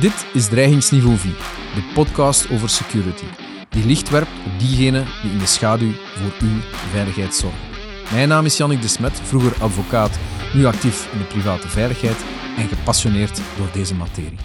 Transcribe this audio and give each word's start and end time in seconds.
Dit 0.00 0.26
is 0.32 0.48
Dreigingsniveau 0.48 1.16
4, 1.16 1.30
de 1.74 1.90
podcast 1.94 2.50
over 2.50 2.68
security, 2.68 3.24
die 3.68 3.86
licht 3.86 4.08
werpt 4.10 4.30
op 4.46 4.58
diegenen 4.58 5.06
die 5.22 5.30
in 5.30 5.38
de 5.38 5.46
schaduw 5.46 5.92
voor 5.92 6.48
uw 6.48 6.60
veiligheid 6.90 7.34
zorgen. 7.34 7.60
Mijn 8.12 8.28
naam 8.28 8.44
is 8.44 8.56
Jannik 8.56 8.82
de 8.82 8.88
Smet, 8.88 9.20
vroeger 9.20 9.62
advocaat, 9.62 10.18
nu 10.54 10.64
actief 10.64 11.12
in 11.12 11.18
de 11.18 11.24
private 11.24 11.68
veiligheid 11.68 12.24
en 12.56 12.68
gepassioneerd 12.68 13.40
door 13.56 13.68
deze 13.72 13.94
materie. 13.94 14.38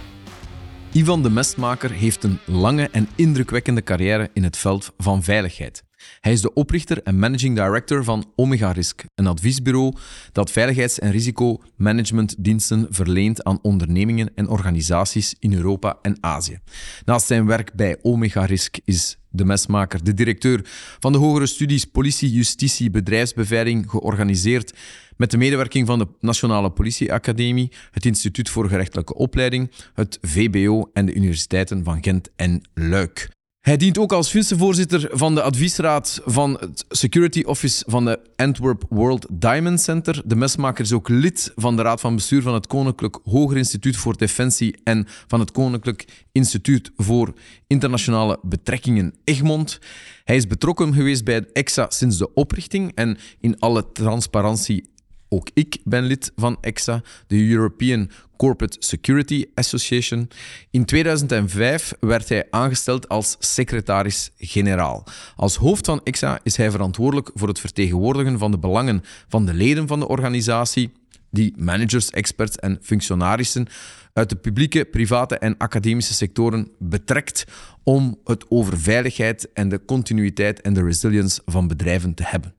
Ivan 0.92 1.24
de 1.24 1.29
Mestmaker 1.29 1.92
heeft 1.92 2.24
een 2.24 2.40
lange 2.46 2.90
en 2.92 3.10
indrukwekkende 3.15 3.83
carrière 3.83 4.29
in 4.33 4.44
het 4.44 4.58
veld 4.58 4.94
van 4.97 5.24
veiligheid. 5.24 5.83
Hij 6.20 6.31
is 6.31 6.42
de 6.42 6.54
oprichter 6.54 7.04
en 7.04 7.20
managing 7.20 7.56
director 7.56 8.04
van 8.04 8.31
Omega 8.36 8.72
Risk, 8.72 9.04
een 9.15 9.28
adviesbureau 9.28 9.96
dat 10.31 10.52
veiligheids- 10.52 10.99
en 10.99 11.12
risicomanagementdiensten 11.12 12.88
verleent 12.90 13.44
aan 13.44 13.60
ondernemingen 13.62 14.31
en 14.35 14.48
organisaties 14.48 15.35
in 15.40 15.53
Europa 15.53 15.98
en 16.02 16.17
Azië. 16.20 16.59
Naast 17.05 17.27
zijn 17.27 17.45
werk 17.45 17.73
bij 17.73 17.98
Omega 18.02 18.45
Risk 18.45 18.77
is 18.85 19.17
de 19.30 19.45
mesmaker, 19.45 20.03
de 20.03 20.13
directeur 20.13 20.61
van 20.99 21.11
de 21.11 21.17
hogere 21.17 21.45
studies 21.45 21.85
Politie, 21.85 22.31
Justitie, 22.31 22.89
Bedrijfsbeveiliging, 22.89 23.89
georganiseerd 23.89 24.73
met 25.17 25.31
de 25.31 25.38
medewerking 25.38 25.88
van 25.88 25.99
de 25.99 26.08
Nationale 26.20 26.72
Politieacademie, 26.72 27.72
het 27.91 28.05
Instituut 28.05 28.49
voor 28.49 28.67
Gerechtelijke 28.67 29.16
Opleiding, 29.16 29.72
het 29.94 30.17
VBO 30.22 30.89
en 30.94 31.05
de 31.05 31.13
universiteiten 31.13 31.83
van 31.83 32.03
Gent 32.03 32.30
en 32.36 32.61
Luik. 32.73 33.30
Hij 33.61 33.77
dient 33.77 33.97
ook 33.97 34.13
als 34.13 34.31
vicevoorzitter 34.31 35.09
van 35.11 35.35
de 35.35 35.41
adviesraad 35.41 36.21
van 36.25 36.57
het 36.59 36.85
Security 36.89 37.41
Office 37.41 37.83
van 37.88 38.05
de 38.05 38.19
Antwerp 38.35 38.83
World 38.89 39.27
Diamond 39.29 39.81
Center. 39.81 40.21
De 40.25 40.35
mesmaker 40.35 40.83
is 40.83 40.93
ook 40.93 41.09
lid 41.09 41.52
van 41.55 41.75
de 41.75 41.81
raad 41.81 42.02
van 42.02 42.16
bestuur 42.16 42.41
van 42.41 42.53
het 42.53 42.67
Koninklijk 42.67 43.19
Hoger 43.23 43.57
Instituut 43.57 43.97
voor 43.97 44.17
Defensie 44.17 44.75
en 44.83 45.07
van 45.27 45.39
het 45.39 45.52
Koninklijk 45.52 46.25
Instituut 46.31 46.91
voor 46.95 47.33
Internationale 47.67 48.39
Betrekkingen 48.41 49.13
Egmond. 49.23 49.80
Hij 50.23 50.36
is 50.36 50.47
betrokken 50.47 50.93
geweest 50.93 51.23
bij 51.23 51.45
EXA 51.53 51.89
sinds 51.89 52.17
de 52.17 52.33
oprichting 52.33 52.91
en 52.95 53.17
in 53.39 53.59
alle 53.59 53.91
transparantie 53.91 54.91
ook 55.33 55.49
ik 55.53 55.77
ben 55.83 56.03
lid 56.03 56.31
van 56.35 56.57
EXA, 56.61 57.01
de 57.27 57.47
European 57.47 58.09
Corporate 58.37 58.77
Security 58.79 59.45
Association. 59.55 60.29
In 60.71 60.85
2005 60.85 61.93
werd 61.99 62.29
hij 62.29 62.47
aangesteld 62.49 63.09
als 63.09 63.35
secretaris-generaal. 63.39 65.03
Als 65.35 65.55
hoofd 65.55 65.85
van 65.85 66.02
EXA 66.03 66.39
is 66.43 66.57
hij 66.57 66.71
verantwoordelijk 66.71 67.31
voor 67.33 67.47
het 67.47 67.59
vertegenwoordigen 67.59 68.39
van 68.39 68.52
de 68.52 68.59
belangen 68.59 69.03
van 69.27 69.45
de 69.45 69.53
leden 69.53 69.87
van 69.87 69.99
de 69.99 70.07
organisatie, 70.07 70.91
die 71.29 71.53
managers, 71.57 72.09
experts 72.09 72.55
en 72.55 72.79
functionarissen 72.81 73.67
uit 74.13 74.29
de 74.29 74.35
publieke, 74.35 74.85
private 74.85 75.37
en 75.37 75.57
academische 75.57 76.13
sectoren 76.13 76.71
betrekt 76.79 77.45
om 77.83 78.19
het 78.23 78.45
over 78.49 78.79
veiligheid 78.79 79.52
en 79.53 79.69
de 79.69 79.85
continuïteit 79.85 80.61
en 80.61 80.73
de 80.73 80.83
resilience 80.83 81.41
van 81.45 81.67
bedrijven 81.67 82.13
te 82.13 82.23
hebben. 82.25 82.55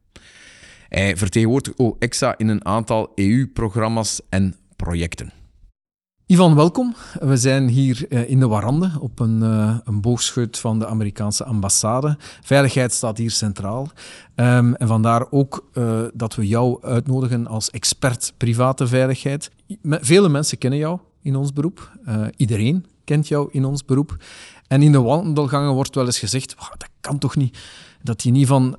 Hij 0.93 1.17
vertegenwoordigt 1.17 1.79
OEXA 1.79 2.35
in 2.39 2.49
een 2.49 2.65
aantal 2.65 3.13
EU-programma's 3.15 4.21
en 4.29 4.55
projecten. 4.77 5.33
Ivan, 6.27 6.55
welkom. 6.55 6.95
We 7.21 7.37
zijn 7.37 7.69
hier 7.69 8.07
eh, 8.09 8.31
in 8.31 8.41
de 8.41 8.47
Warande 8.47 8.91
op 9.01 9.21
een, 9.21 9.43
uh, 9.43 9.77
een 9.85 10.01
boogschut 10.01 10.59
van 10.59 10.79
de 10.79 10.87
Amerikaanse 10.87 11.45
ambassade. 11.45 12.17
Veiligheid 12.43 12.93
staat 12.93 13.19
hier 13.19 13.31
centraal. 13.31 13.91
Um, 14.35 14.75
en 14.75 14.87
vandaar 14.87 15.27
ook 15.31 15.69
uh, 15.75 16.03
dat 16.15 16.35
we 16.35 16.47
jou 16.47 16.83
uitnodigen 16.83 17.47
als 17.47 17.71
expert 17.71 18.33
private 18.37 18.87
veiligheid. 18.87 19.51
Vele 19.83 20.29
mensen 20.29 20.59
kennen 20.59 20.79
jou 20.79 20.99
in 21.23 21.37
ons 21.37 21.53
beroep. 21.53 21.99
iedereen 22.37 22.87
kent 23.05 23.29
jou 23.29 23.49
in 23.51 23.65
ons 23.65 23.85
beroep. 23.85 24.17
En 24.67 24.83
in 24.83 24.93
de 24.93 25.01
wandelgangen 25.01 25.73
wordt 25.73 25.95
wel 25.95 26.07
eens 26.07 26.19
gezegd: 26.19 26.55
dat 26.57 26.89
kan 27.01 27.19
toch 27.19 27.37
niet 27.37 27.59
dat 28.03 28.23
je 28.23 28.31
niet 28.31 28.47
van 28.47 28.77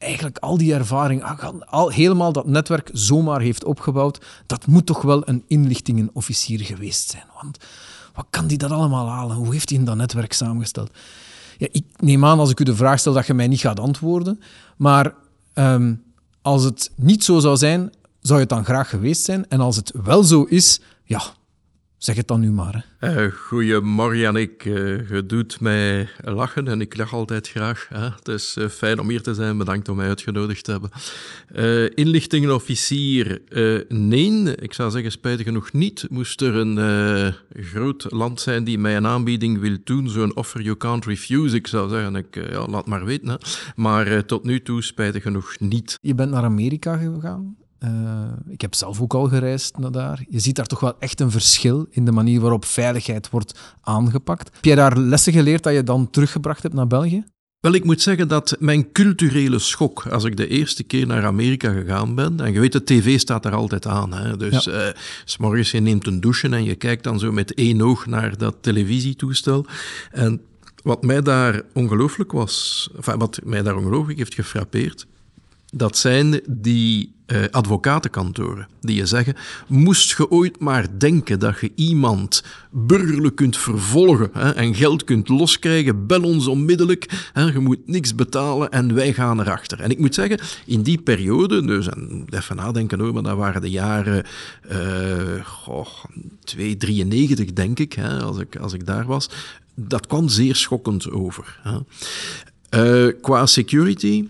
eigenlijk 0.00 0.38
al 0.38 0.58
die 0.58 0.74
ervaring, 0.74 1.22
ah, 1.22 1.44
al, 1.66 1.88
helemaal 1.88 2.32
dat 2.32 2.46
netwerk 2.46 2.90
zomaar 2.92 3.40
heeft 3.40 3.64
opgebouwd, 3.64 4.26
dat 4.46 4.66
moet 4.66 4.86
toch 4.86 5.02
wel 5.02 5.28
een 5.28 5.44
inlichtingenofficier 5.46 6.60
geweest 6.60 7.10
zijn. 7.10 7.24
Want 7.42 7.58
wat 8.14 8.26
kan 8.30 8.46
die 8.46 8.58
dat 8.58 8.70
allemaal 8.70 9.08
halen? 9.08 9.36
Hoe 9.36 9.52
heeft 9.52 9.70
hij 9.70 9.84
dat 9.84 9.96
netwerk 9.96 10.32
samengesteld? 10.32 10.90
Ja, 11.58 11.66
ik 11.70 11.84
neem 11.96 12.24
aan 12.24 12.38
als 12.38 12.50
ik 12.50 12.60
u 12.60 12.64
de 12.64 12.76
vraag 12.76 12.98
stel 12.98 13.12
dat 13.12 13.26
je 13.26 13.34
mij 13.34 13.48
niet 13.48 13.60
gaat 13.60 13.80
antwoorden, 13.80 14.40
maar 14.76 15.14
ehm, 15.52 15.94
als 16.42 16.64
het 16.64 16.90
niet 16.94 17.24
zo 17.24 17.38
zou 17.38 17.56
zijn, 17.56 17.92
zou 18.20 18.34
je 18.34 18.44
het 18.44 18.48
dan 18.48 18.64
graag 18.64 18.88
geweest 18.88 19.24
zijn? 19.24 19.48
En 19.48 19.60
als 19.60 19.76
het 19.76 19.92
wel 20.04 20.22
zo 20.22 20.42
is, 20.42 20.80
ja, 21.04 21.22
Zeg 22.00 22.16
het 22.16 22.28
dan 22.28 22.40
nu 22.40 22.50
maar. 22.50 22.86
Hè. 22.98 23.26
Uh, 23.26 23.32
goedemorgen, 23.32 24.18
Janik. 24.18 24.64
Uh, 24.64 25.08
je 25.08 25.26
doet 25.26 25.60
mij 25.60 26.08
lachen 26.24 26.68
en 26.68 26.80
ik 26.80 26.96
lach 26.96 27.12
altijd 27.12 27.48
graag. 27.48 27.86
Hè. 27.88 28.08
Het 28.08 28.28
is 28.28 28.56
uh, 28.58 28.68
fijn 28.68 29.00
om 29.00 29.08
hier 29.08 29.22
te 29.22 29.34
zijn. 29.34 29.58
Bedankt 29.58 29.88
om 29.88 29.96
mij 29.96 30.08
uitgenodigd 30.08 30.64
te 30.64 30.70
hebben. 30.70 30.90
Inlichtingenofficier, 31.94 33.42
nee. 33.88 34.54
Ik 34.56 34.72
zou 34.72 34.90
zeggen, 34.90 35.10
spijtig 35.10 35.46
genoeg 35.46 35.72
niet. 35.72 36.06
Moest 36.10 36.40
er 36.40 36.56
een 36.56 37.34
groot 37.54 38.06
land 38.08 38.40
zijn 38.40 38.64
die 38.64 38.78
mij 38.78 38.96
een 38.96 39.06
aanbieding 39.06 39.58
wil 39.58 39.76
doen, 39.84 40.08
zo'n 40.08 40.36
offer 40.36 40.60
you 40.60 40.76
can't 40.76 41.04
refuse, 41.04 41.56
ik 41.56 41.66
zou 41.66 41.88
zeggen, 41.88 42.16
ik, 42.16 42.50
ja, 42.50 42.66
laat 42.66 42.86
maar 42.86 43.04
weten. 43.04 43.28
Hè. 43.28 43.36
Maar 43.76 44.24
tot 44.24 44.44
nu 44.44 44.62
toe, 44.62 44.82
spijtig 44.82 45.22
genoeg 45.22 45.58
niet. 45.58 45.98
Je 46.00 46.14
bent 46.14 46.30
naar 46.30 46.44
Amerika 46.44 46.96
gegaan. 46.96 47.56
Uh, 47.84 47.90
ik 48.48 48.60
heb 48.60 48.74
zelf 48.74 49.00
ook 49.00 49.14
al 49.14 49.28
gereisd 49.28 49.78
naar 49.78 49.92
daar. 49.92 50.24
Je 50.28 50.38
ziet 50.38 50.56
daar 50.56 50.66
toch 50.66 50.80
wel 50.80 50.96
echt 50.98 51.20
een 51.20 51.30
verschil 51.30 51.86
in 51.90 52.04
de 52.04 52.12
manier 52.12 52.40
waarop 52.40 52.64
veiligheid 52.64 53.30
wordt 53.30 53.58
aangepakt. 53.80 54.50
Heb 54.54 54.64
jij 54.64 54.74
daar 54.74 54.98
lessen 54.98 55.32
geleerd 55.32 55.62
dat 55.62 55.74
je 55.74 55.82
dan 55.82 56.10
teruggebracht 56.10 56.62
hebt 56.62 56.74
naar 56.74 56.86
België? 56.86 57.24
Wel, 57.60 57.72
ik 57.72 57.84
moet 57.84 58.02
zeggen 58.02 58.28
dat 58.28 58.56
mijn 58.58 58.92
culturele 58.92 59.58
schok, 59.58 60.06
als 60.06 60.24
ik 60.24 60.36
de 60.36 60.48
eerste 60.48 60.82
keer 60.82 61.06
naar 61.06 61.24
Amerika 61.24 61.72
gegaan 61.72 62.14
ben, 62.14 62.40
en 62.40 62.52
je 62.52 62.60
weet, 62.60 62.72
de 62.72 62.84
tv 62.84 63.18
staat 63.18 63.42
daar 63.42 63.54
altijd 63.54 63.86
aan, 63.86 64.12
hè, 64.12 64.36
dus 64.36 64.64
ja. 64.64 64.86
uh, 64.86 64.94
s 65.24 65.36
morgens 65.36 65.70
je 65.70 65.80
neemt 65.80 66.06
een 66.06 66.20
douche 66.20 66.48
en 66.48 66.64
je 66.64 66.74
kijkt 66.74 67.04
dan 67.04 67.18
zo 67.18 67.32
met 67.32 67.54
één 67.54 67.80
oog 67.80 68.06
naar 68.06 68.38
dat 68.38 68.56
televisietoestel. 68.60 69.66
En 70.10 70.40
wat 70.82 71.02
mij 71.02 71.22
daar 71.22 71.62
ongelooflijk 71.74 72.32
was, 72.32 72.88
enfin, 72.96 73.18
wat 73.18 73.40
mij 73.44 73.62
daar 73.62 73.76
ongelooflijk 73.76 74.18
heeft 74.18 74.34
gefrappeerd, 74.34 75.06
dat 75.72 75.98
zijn 75.98 76.40
die 76.48 77.12
uh, 77.26 77.44
advocatenkantoren 77.50 78.68
die 78.80 78.96
je 78.96 79.06
zeggen, 79.06 79.34
moest 79.66 80.16
je 80.16 80.30
ooit 80.30 80.60
maar 80.60 80.98
denken 80.98 81.38
dat 81.38 81.60
je 81.60 81.72
iemand 81.74 82.44
burgerlijk 82.70 83.36
kunt 83.36 83.56
vervolgen 83.56 84.30
hè, 84.32 84.50
en 84.50 84.74
geld 84.74 85.04
kunt 85.04 85.28
loskrijgen, 85.28 86.06
bel 86.06 86.22
ons 86.22 86.46
onmiddellijk, 86.46 87.28
hè, 87.32 87.42
je 87.42 87.58
moet 87.58 87.86
niks 87.86 88.14
betalen 88.14 88.70
en 88.70 88.94
wij 88.94 89.12
gaan 89.12 89.40
erachter. 89.40 89.80
En 89.80 89.90
ik 89.90 89.98
moet 89.98 90.14
zeggen, 90.14 90.40
in 90.66 90.82
die 90.82 90.98
periode, 90.98 91.64
dus 91.64 91.88
en 91.88 92.24
even 92.30 92.56
nadenken 92.56 93.00
hoor, 93.00 93.12
maar 93.12 93.22
dat 93.22 93.36
waren 93.36 93.60
de 93.60 93.70
jaren 93.70 94.24
uh, 94.72 95.44
goh, 95.44 96.04
293 96.44 97.52
denk 97.52 97.78
ik, 97.78 97.92
hè, 97.92 98.20
als 98.20 98.38
ik, 98.38 98.56
als 98.56 98.72
ik 98.72 98.86
daar 98.86 99.06
was, 99.06 99.30
dat 99.74 100.06
kwam 100.06 100.28
zeer 100.28 100.56
schokkend 100.56 101.10
over. 101.10 101.58
Hè. 101.62 101.78
Uh, 103.06 103.12
qua 103.20 103.46
security 103.46 104.24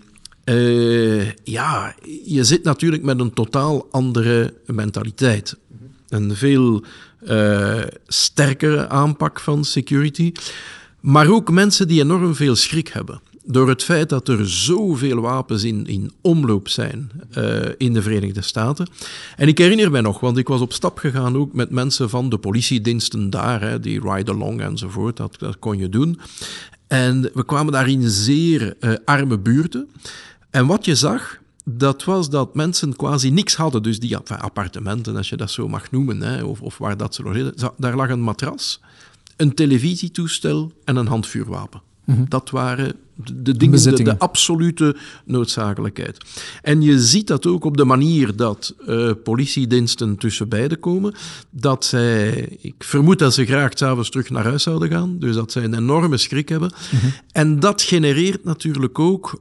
uh, 0.51 1.31
ja, 1.43 1.95
je 2.25 2.43
zit 2.43 2.63
natuurlijk 2.63 3.03
met 3.03 3.19
een 3.19 3.33
totaal 3.33 3.87
andere 3.91 4.53
mentaliteit. 4.65 5.57
Een 6.09 6.35
veel 6.35 6.83
uh, 7.27 7.81
sterkere 8.07 8.89
aanpak 8.89 9.39
van 9.39 9.65
security. 9.65 10.31
Maar 10.99 11.29
ook 11.29 11.51
mensen 11.51 11.87
die 11.87 12.01
enorm 12.01 12.35
veel 12.35 12.55
schrik 12.55 12.87
hebben. 12.87 13.21
Door 13.43 13.69
het 13.69 13.83
feit 13.83 14.09
dat 14.09 14.27
er 14.27 14.49
zoveel 14.49 15.19
wapens 15.19 15.63
in, 15.63 15.87
in 15.87 16.11
omloop 16.21 16.69
zijn 16.69 17.11
uh, 17.37 17.59
in 17.77 17.93
de 17.93 18.01
Verenigde 18.01 18.41
Staten. 18.41 18.87
En 19.35 19.47
ik 19.47 19.57
herinner 19.57 19.91
mij 19.91 20.01
nog, 20.01 20.19
want 20.19 20.37
ik 20.37 20.47
was 20.47 20.61
op 20.61 20.73
stap 20.73 20.97
gegaan 20.97 21.37
ook 21.37 21.53
met 21.53 21.69
mensen 21.69 22.09
van 22.09 22.29
de 22.29 22.37
politiediensten 22.37 23.29
daar, 23.29 23.61
hè, 23.61 23.79
die 23.79 24.01
ride-along 24.01 24.61
enzovoort, 24.61 25.17
dat, 25.17 25.39
dat 25.39 25.59
kon 25.59 25.77
je 25.77 25.89
doen. 25.89 26.19
En 26.87 27.29
we 27.33 27.45
kwamen 27.45 27.73
daar 27.73 27.89
in 27.89 28.09
zeer 28.09 28.75
arme 29.05 29.39
buurten. 29.39 29.89
En 30.51 30.65
wat 30.67 30.85
je 30.85 30.95
zag, 30.95 31.39
dat 31.63 32.03
was 32.03 32.29
dat 32.29 32.55
mensen 32.55 32.95
quasi 32.95 33.29
niks 33.29 33.55
hadden. 33.55 33.83
Dus 33.83 33.99
die 33.99 34.17
appartementen, 34.17 35.15
als 35.15 35.29
je 35.29 35.37
dat 35.37 35.51
zo 35.51 35.67
mag 35.67 35.91
noemen, 35.91 36.21
hè, 36.21 36.43
of, 36.43 36.61
of 36.61 36.77
waar 36.77 36.97
dat 36.97 37.15
ze 37.15 37.23
logeerden, 37.23 37.53
daar 37.77 37.95
lag 37.95 38.09
een 38.09 38.21
matras, 38.21 38.81
een 39.35 39.53
televisietoestel 39.53 40.71
en 40.85 40.95
een 40.95 41.07
handvuurwapen. 41.07 41.81
Mhm. 42.05 42.23
Dat 42.27 42.49
waren 42.49 42.95
de 43.15 43.57
dingen, 43.57 43.83
de, 43.83 44.03
de, 44.03 44.19
absolute 44.19 44.95
noodzakelijkheid. 45.25 46.17
En 46.61 46.81
je 46.81 46.99
ziet 46.99 47.27
dat 47.27 47.45
ook 47.45 47.65
op 47.65 47.77
de 47.77 47.85
manier 47.85 48.35
dat 48.35 48.75
uh, 48.87 49.11
politiediensten 49.23 50.17
tussen 50.17 50.49
beiden 50.49 50.79
komen. 50.79 51.13
Dat 51.49 51.85
zij, 51.85 52.31
ik 52.61 52.75
vermoed 52.77 53.19
dat 53.19 53.33
ze 53.33 53.45
graag 53.45 53.71
s'avonds 53.73 54.09
terug 54.09 54.29
naar 54.29 54.43
huis 54.43 54.63
zouden 54.63 54.89
gaan. 54.89 55.19
Dus 55.19 55.35
dat 55.35 55.51
zij 55.51 55.63
een 55.63 55.73
enorme 55.73 56.17
schrik 56.17 56.49
hebben. 56.49 56.71
Mhm. 56.91 57.05
En 57.31 57.59
dat 57.59 57.81
genereert 57.81 58.43
natuurlijk 58.43 58.99
ook 58.99 59.39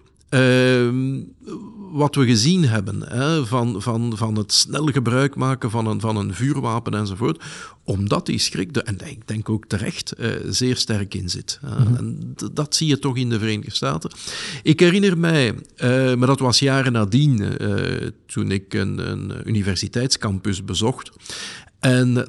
wat 1.93 2.15
we 2.15 2.25
gezien 2.25 2.65
hebben, 2.65 3.03
hè, 3.09 3.47
van, 3.47 3.83
van, 3.83 4.17
van 4.17 4.37
het 4.37 4.53
snel 4.53 4.87
gebruik 4.87 5.37
maken 5.37 5.71
van 5.71 5.87
een, 5.87 6.01
van 6.01 6.17
een 6.17 6.35
vuurwapen 6.35 6.95
enzovoort, 6.95 7.43
omdat 7.85 8.27
die 8.27 8.39
schrik, 8.39 8.77
en 8.77 8.99
ik 9.05 9.29
denk 9.29 9.49
ook 9.49 9.67
terecht, 9.67 10.13
uh, 10.19 10.29
zeer 10.49 10.77
sterk 10.77 11.15
in 11.15 11.29
zit. 11.29 11.61
Mhm. 11.63 11.95
En 11.97 12.35
dat 12.53 12.75
zie 12.75 12.87
je 12.87 12.99
toch 12.99 13.17
in 13.17 13.29
de 13.29 13.39
Verenigde 13.39 13.75
Staten. 13.75 14.11
Ik 14.63 14.81
herinner 14.81 15.19
mij, 15.19 15.55
uh, 15.55 16.15
maar 16.15 16.27
dat 16.27 16.41
was 16.41 16.59
jaren 16.59 16.93
nadien, 16.93 17.63
uh, 17.63 18.09
toen 18.27 18.51
ik 18.51 18.75
een, 18.75 19.11
een 19.11 19.49
universiteitscampus 19.49 20.65
bezocht. 20.65 21.11
En 21.79 22.27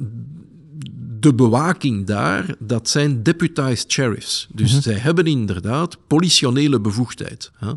de 1.21 1.33
bewaking 1.33 2.05
daar, 2.05 2.55
dat 2.59 2.89
zijn 2.89 3.23
deputized 3.23 3.91
sheriffs. 3.91 4.47
Dus 4.53 4.73
mm 4.73 4.79
zij 4.81 4.93
hebben 4.93 5.25
inderdaad 5.25 5.97
politionele 6.07 6.79
bevoegdheid. 6.79 7.51
Hè. 7.55 7.71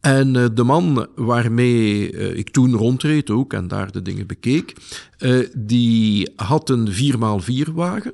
En 0.00 0.34
uh, 0.34 0.46
de 0.54 0.62
man 0.62 1.06
waarmee 1.14 2.12
uh, 2.12 2.36
ik 2.36 2.50
toen 2.50 2.74
rondreed 2.74 3.30
ook 3.30 3.52
en 3.52 3.68
daar 3.68 3.92
de 3.92 4.02
dingen 4.02 4.26
bekeek, 4.26 4.74
uh, 5.18 5.46
die 5.56 6.30
had 6.36 6.70
een 6.70 6.88
4x4 6.92 7.72
wagen. 7.72 8.12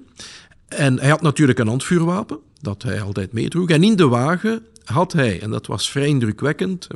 En 0.69 0.99
hij 0.99 1.11
had 1.11 1.23
natuurlijk 1.23 1.59
een 1.59 1.69
handvuurwapen, 1.69 2.39
dat 2.61 2.83
hij 2.83 3.01
altijd 3.01 3.33
meedroeg. 3.33 3.69
En 3.69 3.83
in 3.83 3.97
de 3.97 4.09
wagen 4.09 4.63
had 4.85 5.13
hij, 5.13 5.41
en 5.41 5.51
dat 5.51 5.67
was 5.67 5.91
vrij 5.91 6.07
indrukwekkend, 6.07 6.89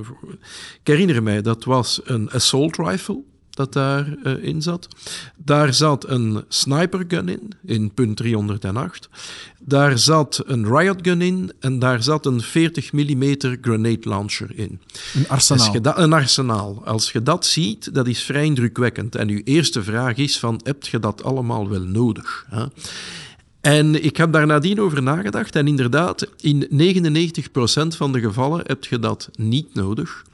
ik 0.80 0.86
herinner 0.86 1.22
mij, 1.22 1.42
dat 1.42 1.64
was 1.64 2.00
een 2.04 2.30
assault 2.30 2.76
rifle 2.76 3.22
dat 3.58 3.72
daarin 3.72 4.18
uh, 4.24 4.44
in 4.44 4.62
zat. 4.62 4.88
Daar 5.36 5.74
zat 5.74 6.08
een 6.08 6.44
snipergun 6.48 7.28
in, 7.28 7.52
in 7.64 7.94
punt 7.94 8.16
308. 8.16 9.08
Daar 9.60 9.98
zat 9.98 10.42
een 10.46 10.76
riot 10.76 10.98
gun 11.02 11.22
in 11.22 11.52
en 11.60 11.78
daar 11.78 12.02
zat 12.02 12.26
een 12.26 12.40
40 12.40 12.92
mm 12.92 13.36
grenade 13.60 14.08
launcher 14.08 14.50
in. 14.54 14.80
Een 15.14 15.28
arsenaal. 15.28 15.74
een 15.82 16.12
arsenaal. 16.12 16.82
Als 16.84 17.12
je 17.12 17.22
dat 17.22 17.46
ziet, 17.46 17.94
dat 17.94 18.06
is 18.06 18.22
vrij 18.22 18.44
indrukwekkend. 18.44 19.14
En 19.14 19.28
uw 19.28 19.40
eerste 19.44 19.82
vraag 19.82 20.16
is 20.16 20.38
van, 20.38 20.60
heb 20.64 20.84
je 20.84 20.98
dat 20.98 21.24
allemaal 21.24 21.68
wel 21.68 21.82
nodig? 21.82 22.46
Hè? 22.48 22.64
En 23.60 24.04
ik 24.04 24.16
heb 24.16 24.32
daar 24.32 24.46
nadien 24.46 24.80
over 24.80 25.02
nagedacht 25.02 25.56
en 25.56 25.66
inderdaad, 25.66 26.26
in 26.40 26.68
99% 26.70 27.96
van 27.96 28.12
de 28.12 28.20
gevallen 28.20 28.62
heb 28.66 28.84
je 28.84 28.98
dat 28.98 29.30
niet 29.36 29.74
nodig. 29.74 30.24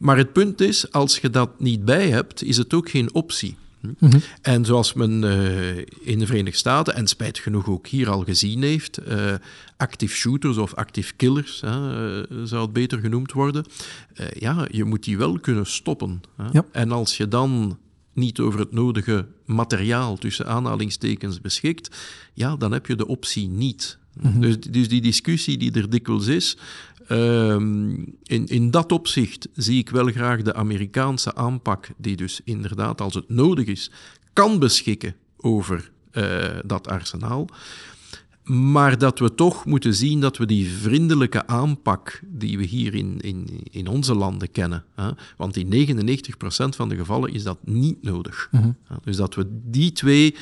Maar 0.00 0.16
het 0.16 0.32
punt 0.32 0.60
is, 0.60 0.92
als 0.92 1.18
je 1.18 1.30
dat 1.30 1.60
niet 1.60 1.84
bij 1.84 2.08
hebt, 2.08 2.42
is 2.42 2.56
het 2.56 2.74
ook 2.74 2.90
geen 2.90 3.14
optie. 3.14 3.56
Mhm. 3.98 4.18
En 4.42 4.64
zoals 4.64 4.92
men 4.92 5.22
uh, 5.22 5.76
in 6.00 6.18
de 6.18 6.26
Verenigde 6.26 6.58
Staten, 6.58 6.94
en 6.94 7.06
spijt 7.06 7.38
genoeg 7.38 7.68
ook 7.68 7.86
hier 7.86 8.10
al 8.10 8.24
gezien 8.24 8.62
heeft, 8.62 9.00
uh, 9.08 9.34
active 9.76 10.14
shooters 10.14 10.56
of 10.56 10.74
active 10.74 11.12
killers, 11.16 11.62
uh, 11.64 11.70
zou 12.44 12.62
het 12.62 12.72
beter 12.72 12.98
genoemd 12.98 13.32
worden, 13.32 13.64
ja, 14.38 14.66
je 14.70 14.84
moet 14.84 15.04
die 15.04 15.18
wel 15.18 15.38
kunnen 15.38 15.66
stoppen. 15.66 16.20
Ja. 16.52 16.64
En 16.72 16.92
als 16.92 17.16
je 17.16 17.28
dan 17.28 17.78
niet 18.12 18.38
over 18.38 18.60
het 18.60 18.72
nodige 18.72 19.26
materiaal 19.44 20.16
tussen 20.16 20.46
aanhalingstekens 20.46 21.40
beschikt, 21.40 21.96
ja, 22.34 22.56
dan 22.56 22.72
heb 22.72 22.86
je 22.86 22.96
de 22.96 23.06
optie 23.06 23.48
niet. 23.48 23.98
Mhm. 24.20 24.40
dus, 24.40 24.60
dus 24.60 24.88
die 24.88 25.00
discussie 25.00 25.58
die 25.58 25.72
er 25.72 25.90
dikwijls 25.90 26.26
is, 26.26 26.56
Ehm, 27.10 27.90
in, 28.22 28.46
in 28.46 28.70
dat 28.70 28.92
opzicht 28.92 29.48
zie 29.54 29.78
ik 29.78 29.90
wel 29.90 30.06
graag 30.06 30.42
de 30.42 30.54
Amerikaanse 30.54 31.34
aanpak, 31.34 31.88
die 31.96 32.16
dus 32.16 32.40
inderdaad, 32.44 33.00
als 33.00 33.14
het 33.14 33.28
nodig 33.28 33.66
is, 33.66 33.90
kan 34.32 34.58
beschikken 34.58 35.14
over 35.36 35.90
uh, 36.12 36.44
dat 36.64 36.88
arsenaal. 36.88 37.48
Maar 38.50 38.98
dat 38.98 39.18
we 39.18 39.34
toch 39.34 39.64
moeten 39.64 39.94
zien 39.94 40.20
dat 40.20 40.36
we 40.36 40.46
die 40.46 40.68
vriendelijke 40.68 41.46
aanpak 41.46 42.20
die 42.26 42.58
we 42.58 42.64
hier 42.64 42.94
in, 42.94 43.20
in, 43.20 43.48
in 43.70 43.86
onze 43.86 44.14
landen 44.14 44.50
kennen, 44.50 44.84
hè, 44.94 45.10
want 45.36 45.56
in 45.56 45.88
99% 45.88 46.28
van 46.48 46.88
de 46.88 46.96
gevallen 46.96 47.32
is 47.32 47.42
dat 47.42 47.58
niet 47.64 48.02
nodig. 48.02 48.48
Mm 48.50 48.78
dus 49.04 49.16
dat 49.16 49.34
we 49.34 49.46
die 49.64 49.92
twee, 49.92 50.34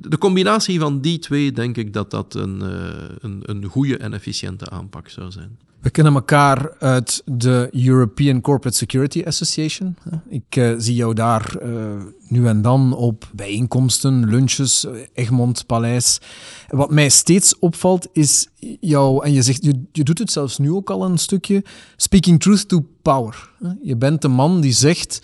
de 0.00 0.18
combinatie 0.18 0.80
van 0.80 1.00
die 1.00 1.18
twee, 1.18 1.52
denk 1.52 1.76
ik 1.76 1.92
dat 1.92 2.10
dat 2.10 2.34
een, 2.34 2.62
uh, 2.62 2.88
een, 3.18 3.40
een 3.42 3.64
goede 3.64 3.96
en 3.96 4.12
efficiënte 4.12 4.70
aanpak 4.70 5.08
zou 5.08 5.30
zijn. 5.30 5.58
We 5.84 5.90
kennen 5.90 6.14
elkaar 6.14 6.72
uit 6.78 7.22
de 7.24 7.68
European 7.72 8.40
Corporate 8.40 8.76
Security 8.76 9.22
Association. 9.26 9.96
Ik 10.28 10.56
uh, 10.56 10.74
zie 10.78 10.94
jou 10.94 11.14
daar 11.14 11.56
uh, 11.62 12.02
nu 12.28 12.46
en 12.46 12.62
dan 12.62 12.94
op 12.94 13.30
bijeenkomsten, 13.32 14.26
lunches, 14.26 14.86
Egmond 15.14 15.66
Paleis. 15.66 16.20
Wat 16.68 16.90
mij 16.90 17.08
steeds 17.08 17.58
opvalt 17.58 18.08
is 18.12 18.48
jou, 18.80 19.24
en 19.24 19.32
je 19.32 19.42
zegt, 19.42 19.64
je, 19.64 19.82
je 19.92 20.02
doet 20.02 20.18
het 20.18 20.30
zelfs 20.30 20.58
nu 20.58 20.72
ook 20.72 20.90
al 20.90 21.04
een 21.04 21.18
stukje, 21.18 21.64
speaking 21.96 22.40
truth 22.40 22.68
to 22.68 22.86
power. 23.02 23.50
Je 23.82 23.96
bent 23.96 24.22
de 24.22 24.28
man 24.28 24.60
die 24.60 24.72
zegt, 24.72 25.22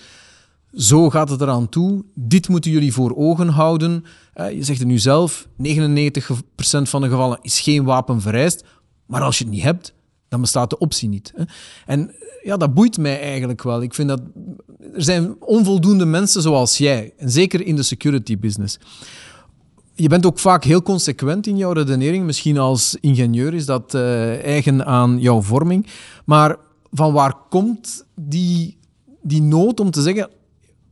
zo 0.72 1.10
gaat 1.10 1.30
het 1.30 1.40
eraan 1.40 1.68
toe, 1.68 2.04
dit 2.14 2.48
moeten 2.48 2.70
jullie 2.70 2.92
voor 2.92 3.16
ogen 3.16 3.48
houden. 3.48 4.04
Je 4.34 4.64
zegt 4.64 4.78
het 4.78 4.88
nu 4.88 4.98
zelf, 4.98 5.46
99% 5.46 5.52
van 6.82 7.00
de 7.00 7.08
gevallen 7.08 7.38
is 7.42 7.60
geen 7.60 7.84
wapen 7.84 8.20
vereist, 8.20 8.64
maar 9.06 9.22
als 9.22 9.38
je 9.38 9.44
het 9.44 9.52
niet 9.52 9.62
hebt, 9.62 9.92
dan 10.30 10.40
bestaat 10.40 10.70
de 10.70 10.78
optie 10.78 11.08
niet. 11.08 11.32
Hè. 11.36 11.44
En 11.86 12.14
ja, 12.42 12.56
dat 12.56 12.74
boeit 12.74 12.98
mij 12.98 13.20
eigenlijk 13.20 13.62
wel. 13.62 13.82
Ik 13.82 13.94
vind 13.94 14.08
dat 14.08 14.20
er 14.94 15.02
zijn 15.02 15.36
onvoldoende 15.40 16.04
mensen 16.04 16.42
zoals 16.42 16.78
jij, 16.78 17.12
en 17.16 17.30
zeker 17.30 17.66
in 17.66 17.76
de 17.76 17.82
security 17.82 18.38
business. 18.38 18.78
Je 19.94 20.08
bent 20.08 20.26
ook 20.26 20.38
vaak 20.38 20.64
heel 20.64 20.82
consequent 20.82 21.46
in 21.46 21.56
jouw 21.56 21.72
redenering. 21.72 22.24
Misschien 22.24 22.58
als 22.58 22.96
ingenieur 23.00 23.54
is 23.54 23.66
dat 23.66 23.94
uh, 23.94 24.44
eigen 24.44 24.86
aan 24.86 25.18
jouw 25.20 25.42
vorming. 25.42 25.86
Maar 26.24 26.56
van 26.92 27.12
waar 27.12 27.34
komt 27.48 28.04
die, 28.14 28.78
die 29.22 29.42
nood 29.42 29.80
om 29.80 29.90
te 29.90 30.02
zeggen: 30.02 30.30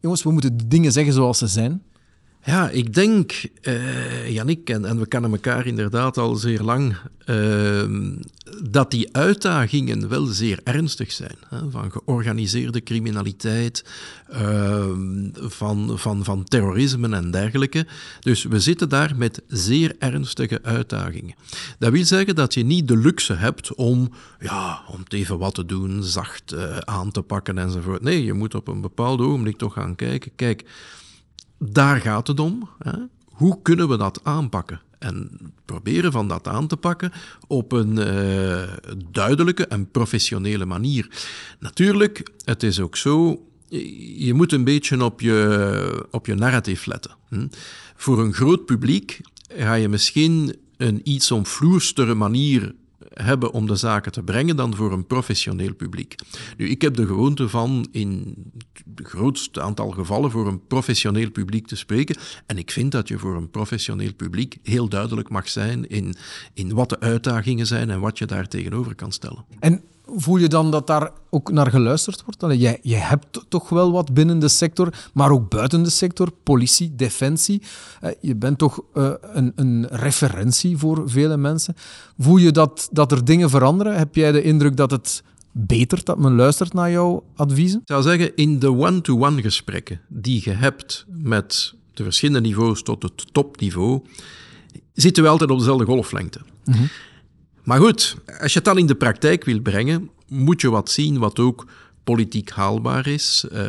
jongens, 0.00 0.22
we 0.22 0.30
moeten 0.30 0.56
de 0.56 0.66
dingen 0.66 0.92
zeggen 0.92 1.12
zoals 1.12 1.38
ze 1.38 1.46
zijn? 1.46 1.82
Ja, 2.48 2.70
ik 2.70 2.94
denk, 2.94 3.42
uh, 3.62 4.30
Jannik, 4.30 4.70
en, 4.70 4.98
we 4.98 5.06
kennen 5.06 5.30
elkaar 5.30 5.66
inderdaad 5.66 6.18
al 6.18 6.34
zeer 6.34 6.62
lang, 6.62 6.96
uh, 7.26 7.82
dat 8.62 8.90
die 8.90 9.16
uitdagingen 9.16 10.08
wel 10.08 10.24
zeer 10.24 10.60
ernstig 10.64 11.12
zijn. 11.12 11.36
Hè? 11.48 11.70
Van 11.70 11.90
georganiseerde 11.90 12.82
criminaliteit, 12.82 13.84
uh, 14.32 14.86
van, 15.34 15.98
van, 15.98 16.24
van 16.24 16.44
terrorisme 16.44 17.16
en 17.16 17.30
dergelijke. 17.30 17.86
Dus 18.20 18.44
we 18.44 18.60
zitten 18.60 18.88
daar 18.88 19.16
met 19.16 19.42
zeer 19.46 19.94
ernstige 19.98 20.58
uitdagingen. 20.62 21.34
Dat 21.78 21.92
wil 21.92 22.04
zeggen 22.04 22.34
dat 22.34 22.54
je 22.54 22.64
niet 22.64 22.88
de 22.88 22.96
luxe 22.96 23.34
hebt 23.34 23.74
om, 23.74 24.10
ja, 24.40 24.80
om 24.86 25.02
even 25.08 25.38
wat 25.38 25.54
te 25.54 25.66
doen, 25.66 26.02
zacht 26.02 26.52
uh, 26.52 26.76
aan 26.76 27.10
te 27.10 27.22
pakken 27.22 27.58
enzovoort. 27.58 28.02
Nee, 28.02 28.24
je 28.24 28.32
moet 28.32 28.54
op 28.54 28.68
een 28.68 28.80
bepaald 28.80 29.20
ogenblik 29.20 29.56
toch 29.56 29.72
gaan 29.72 29.94
kijken. 29.94 30.30
Kijk, 30.36 30.64
daar 31.58 32.00
gaat 32.00 32.26
het 32.26 32.40
om. 32.40 32.68
Hè? 32.78 32.92
Hoe 33.24 33.62
kunnen 33.62 33.88
we 33.88 33.96
dat 33.96 34.20
aanpakken? 34.22 34.80
En 34.98 35.30
proberen 35.64 36.12
van 36.12 36.28
dat 36.28 36.48
aan 36.48 36.66
te 36.66 36.76
pakken 36.76 37.12
op 37.46 37.72
een 37.72 37.96
uh, 37.98 38.62
duidelijke 39.10 39.66
en 39.66 39.90
professionele 39.90 40.64
manier. 40.64 41.10
Natuurlijk, 41.58 42.30
het 42.44 42.62
is 42.62 42.80
ook 42.80 42.96
zo, 42.96 43.42
je 44.16 44.32
moet 44.34 44.52
een 44.52 44.64
beetje 44.64 45.04
op 45.04 45.20
je, 45.20 46.06
op 46.10 46.26
je 46.26 46.34
narratief 46.34 46.86
letten. 46.86 47.10
Hm? 47.28 47.46
Voor 47.96 48.20
een 48.20 48.32
groot 48.32 48.64
publiek 48.64 49.20
ga 49.56 49.74
je 49.74 49.88
misschien 49.88 50.56
een 50.76 51.00
iets 51.04 51.30
omvloerstere 51.30 52.14
manier 52.14 52.74
hebben 53.22 53.52
om 53.52 53.66
de 53.66 53.76
zaken 53.76 54.12
te 54.12 54.22
brengen 54.22 54.56
dan 54.56 54.74
voor 54.74 54.92
een 54.92 55.06
professioneel 55.06 55.74
publiek. 55.74 56.14
Nu, 56.56 56.68
ik 56.68 56.82
heb 56.82 56.94
de 56.94 57.06
gewoonte 57.06 57.48
van 57.48 57.88
in 57.92 58.34
het 58.94 59.06
grootste 59.06 59.60
aantal 59.62 59.90
gevallen 59.90 60.30
voor 60.30 60.46
een 60.46 60.66
professioneel 60.66 61.30
publiek 61.30 61.66
te 61.66 61.76
spreken. 61.76 62.16
En 62.46 62.58
ik 62.58 62.70
vind 62.70 62.92
dat 62.92 63.08
je 63.08 63.18
voor 63.18 63.36
een 63.36 63.50
professioneel 63.50 64.14
publiek 64.14 64.58
heel 64.62 64.88
duidelijk 64.88 65.28
mag 65.28 65.48
zijn 65.48 65.88
in, 65.88 66.14
in 66.54 66.74
wat 66.74 66.88
de 66.88 67.00
uitdagingen 67.00 67.66
zijn 67.66 67.90
en 67.90 68.00
wat 68.00 68.18
je 68.18 68.26
daar 68.26 68.48
tegenover 68.48 68.94
kan 68.94 69.12
stellen. 69.12 69.44
En 69.58 69.82
voel 70.16 70.36
je 70.36 70.48
dan 70.48 70.70
dat 70.70 70.86
daar 70.86 71.10
ook 71.30 71.52
naar 71.52 71.70
geluisterd 71.70 72.22
wordt? 72.24 72.42
Allee, 72.42 72.58
jij, 72.58 72.78
jij 72.82 72.98
hebt 72.98 73.44
toch 73.48 73.68
wel 73.68 73.92
wat 73.92 74.14
binnen 74.14 74.38
de 74.38 74.48
sector, 74.48 74.92
maar 75.12 75.30
ook 75.30 75.48
buiten 75.48 75.82
de 75.82 75.90
sector, 75.90 76.30
politie, 76.42 76.94
defensie. 76.96 77.62
Eh, 78.00 78.10
je 78.20 78.36
bent 78.36 78.58
toch 78.58 78.80
uh, 78.94 79.10
een, 79.20 79.52
een, 79.56 79.86
referentie 79.90 80.76
voor 80.76 81.10
vele 81.10 81.36
mensen. 81.36 81.74
Voel 82.18 82.36
je 82.36 82.50
dat, 82.50 82.88
dat 82.92 83.12
er 83.12 83.24
dingen 83.24 83.50
veranderen? 83.50 83.96
Heb 83.96 84.14
jij 84.14 84.32
de 84.32 84.42
indruk 84.42 84.76
dat 84.76 84.90
het 84.90 85.22
beter 85.52 86.04
dat 86.04 86.18
men 86.18 86.34
luistert 86.34 86.72
naar 86.72 86.90
jouw 86.90 87.24
adviezen? 87.36 87.80
Ik 87.80 87.86
zou 87.86 88.02
zeggen, 88.02 88.36
in 88.36 88.58
de 88.58 88.70
one-to-one 88.70 89.42
gesprekken 89.42 90.00
die 90.08 90.40
je 90.44 90.50
hebt 90.50 91.06
met 91.08 91.74
de 91.94 92.02
verschillende 92.02 92.48
niveaus 92.48 92.82
tot 92.82 93.02
het 93.02 93.26
topniveau, 93.32 94.02
zitten 94.92 95.22
we 95.22 95.28
altijd 95.28 95.50
op 95.50 95.58
dezelfde 95.58 95.84
golflengte. 95.84 96.40
Mm 96.64 96.88
maar 97.68 97.80
goed, 97.80 98.16
als 98.40 98.52
je 98.52 98.58
het 98.58 98.64
dan 98.64 98.78
in 98.78 98.86
de 98.86 98.94
praktijk 98.94 99.44
wil 99.44 99.60
brengen, 99.60 100.10
moet 100.28 100.60
je 100.60 100.70
wat 100.70 100.90
zien 100.90 101.18
wat 101.18 101.38
ook 101.38 101.66
politiek 102.04 102.50
haalbaar 102.50 103.06
is. 103.06 103.44
Uh, 103.52 103.60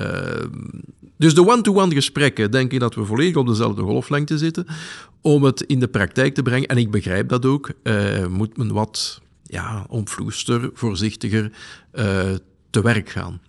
dus 1.17 1.33
de 1.33 1.47
one-to-one 1.47 1.93
gesprekken, 1.93 2.51
denk 2.51 2.71
ik 2.71 2.79
dat 2.79 2.95
we 2.95 3.05
volledig 3.05 3.35
op 3.35 3.47
dezelfde 3.47 3.81
golflengte 3.81 4.37
zitten. 4.37 4.65
Om 5.21 5.43
het 5.43 5.61
in 5.61 5.79
de 5.79 5.87
praktijk 5.87 6.33
te 6.33 6.41
brengen, 6.41 6.67
en 6.67 6.77
ik 6.77 6.91
begrijp 6.91 7.29
dat 7.29 7.45
ook, 7.45 7.71
uh, 7.83 8.25
moet 8.27 8.57
men 8.57 8.73
wat 8.73 9.21
ja, 9.43 9.85
omvloester, 9.89 10.69
voorzichtiger 10.73 11.51
uh, 11.93 12.21
te 12.69 12.81
werk 12.81 13.09
gaan. 13.09 13.41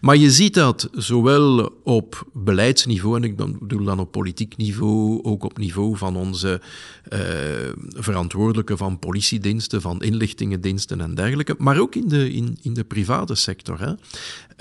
Maar 0.00 0.16
je 0.16 0.30
ziet 0.30 0.54
dat 0.54 0.88
zowel 0.92 1.72
op 1.84 2.26
beleidsniveau, 2.32 3.16
en 3.16 3.24
ik 3.24 3.36
bedoel 3.36 3.84
dan 3.84 3.98
op 3.98 4.10
politiek 4.10 4.56
niveau, 4.56 5.22
ook 5.22 5.44
op 5.44 5.58
niveau 5.58 5.96
van 5.96 6.16
onze 6.16 6.60
uh, 7.12 7.18
verantwoordelijken 7.88 8.76
van 8.76 8.98
politiediensten, 8.98 9.80
van 9.80 10.02
inlichtingendiensten 10.02 11.00
en 11.00 11.14
dergelijke, 11.14 11.54
maar 11.58 11.80
ook 11.80 11.94
in 11.94 12.08
de, 12.08 12.32
in, 12.32 12.58
in 12.62 12.74
de 12.74 12.84
private 12.84 13.34
sector. 13.34 13.80
Hè. 13.80 13.92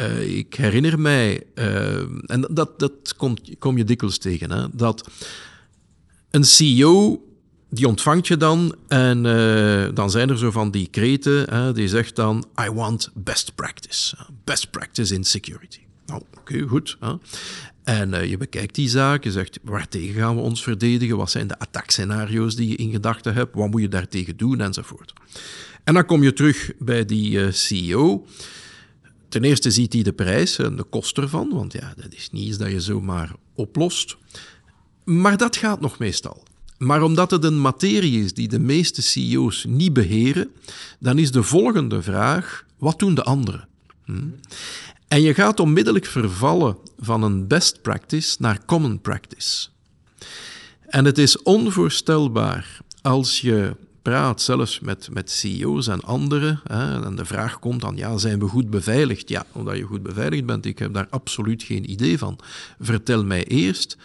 Uh, 0.05 0.37
ik 0.37 0.53
herinner 0.53 0.99
mij, 0.99 1.43
uh, 1.55 1.97
en 2.25 2.47
dat, 2.51 2.79
dat 2.79 3.15
kom, 3.17 3.35
kom 3.59 3.77
je 3.77 3.83
dikwijls 3.83 4.17
tegen, 4.17 4.51
hè, 4.51 4.65
dat 4.73 5.09
een 6.29 6.43
CEO 6.43 7.23
die 7.69 7.87
ontvangt 7.87 8.27
je 8.27 8.37
dan 8.37 8.75
en 8.87 9.25
uh, 9.25 9.87
dan 9.93 10.11
zijn 10.11 10.29
er 10.29 10.37
zo 10.37 10.51
van 10.51 10.71
die 10.71 10.87
kreten, 10.87 11.73
die 11.73 11.87
zegt 11.87 12.15
dan, 12.15 12.45
I 12.61 12.69
want 12.69 13.11
best 13.13 13.55
practice. 13.55 14.15
Best 14.43 14.71
practice 14.71 15.13
in 15.13 15.23
security. 15.23 15.79
Nou, 16.05 16.21
oké, 16.37 16.67
goed. 16.67 16.97
En 17.83 18.13
uh, 18.13 18.29
je 18.29 18.37
bekijkt 18.37 18.75
die 18.75 18.89
zaak, 18.89 19.23
je 19.23 19.31
zegt, 19.31 19.59
waartegen 19.63 20.21
gaan 20.21 20.35
we 20.35 20.41
ons 20.41 20.63
verdedigen? 20.63 21.17
Wat 21.17 21.31
zijn 21.31 21.47
de 21.47 21.59
attackscenario's 21.59 22.55
die 22.55 22.69
je 22.69 22.75
in 22.75 22.91
gedachten 22.91 23.33
hebt? 23.33 23.55
Wat 23.55 23.69
moet 23.69 23.81
je 23.81 23.87
daartegen 23.87 24.37
doen? 24.37 24.61
Enzovoort. 24.61 25.13
En 25.83 25.93
dan 25.93 26.05
kom 26.05 26.23
je 26.23 26.33
terug 26.33 26.71
bij 26.79 27.05
die 27.05 27.31
uh, 27.31 27.51
CEO. 27.51 28.25
Ten 29.29 29.43
eerste 29.43 29.71
ziet 29.71 29.93
hij 29.93 30.03
de 30.03 30.13
prijs 30.13 30.57
en 30.57 30.75
de 30.75 30.83
kosten 30.83 31.23
ervan, 31.23 31.49
want 31.53 31.73
ja, 31.73 31.93
dat 31.95 32.13
is 32.13 32.29
niet 32.31 32.47
iets 32.47 32.57
dat 32.57 32.71
je 32.71 32.81
zomaar 32.81 33.31
oplost. 33.55 34.17
Maar 35.03 35.37
dat 35.37 35.57
gaat 35.57 35.81
nog 35.81 35.99
meestal. 35.99 36.43
Maar 36.79 37.03
omdat 37.03 37.31
het 37.31 37.43
een 37.43 37.61
materie 37.61 38.23
is 38.23 38.33
die 38.33 38.47
de 38.47 38.59
meeste 38.59 39.01
CEO's 39.01 39.65
niet 39.67 39.93
beheren, 39.93 40.49
dan 40.99 41.17
is 41.17 41.31
de 41.31 41.43
volgende 41.43 42.01
vraag: 42.01 42.65
wat 42.77 42.99
doen 42.99 43.15
de 43.15 43.23
anderen? 43.23 43.67
Hm? 44.05 44.27
En 45.07 45.21
je 45.21 45.33
gaat 45.33 45.59
onmiddellijk 45.59 46.05
vervallen 46.05 46.77
van 46.99 47.23
een 47.23 47.47
best 47.47 47.81
practice 47.81 48.35
naar 48.39 48.65
common 48.65 49.01
practice. 49.01 49.67
En 50.87 51.05
het 51.05 51.17
is 51.17 51.41
onvoorstelbaar 51.41 52.79
als 53.01 53.41
je 53.41 53.75
praat, 54.01 54.41
zelfs 54.41 54.79
met, 54.79 55.09
met 55.11 55.31
CEO's 55.31 55.87
en 55.87 56.01
anderen, 56.01 56.61
hè, 56.63 57.05
en 57.05 57.15
de 57.15 57.25
vraag 57.25 57.59
komt 57.59 57.81
dan, 57.81 57.95
ja, 57.95 58.17
zijn 58.17 58.39
we 58.39 58.47
goed 58.47 58.69
beveiligd? 58.69 59.29
Ja, 59.29 59.45
omdat 59.51 59.77
je 59.77 59.83
goed 59.83 60.03
beveiligd 60.03 60.45
bent, 60.45 60.65
ik 60.65 60.79
heb 60.79 60.93
daar 60.93 61.07
absoluut 61.09 61.63
geen 61.63 61.91
idee 61.91 62.17
van. 62.17 62.39
Vertel 62.79 63.23
mij 63.23 63.43
eerst, 63.43 63.97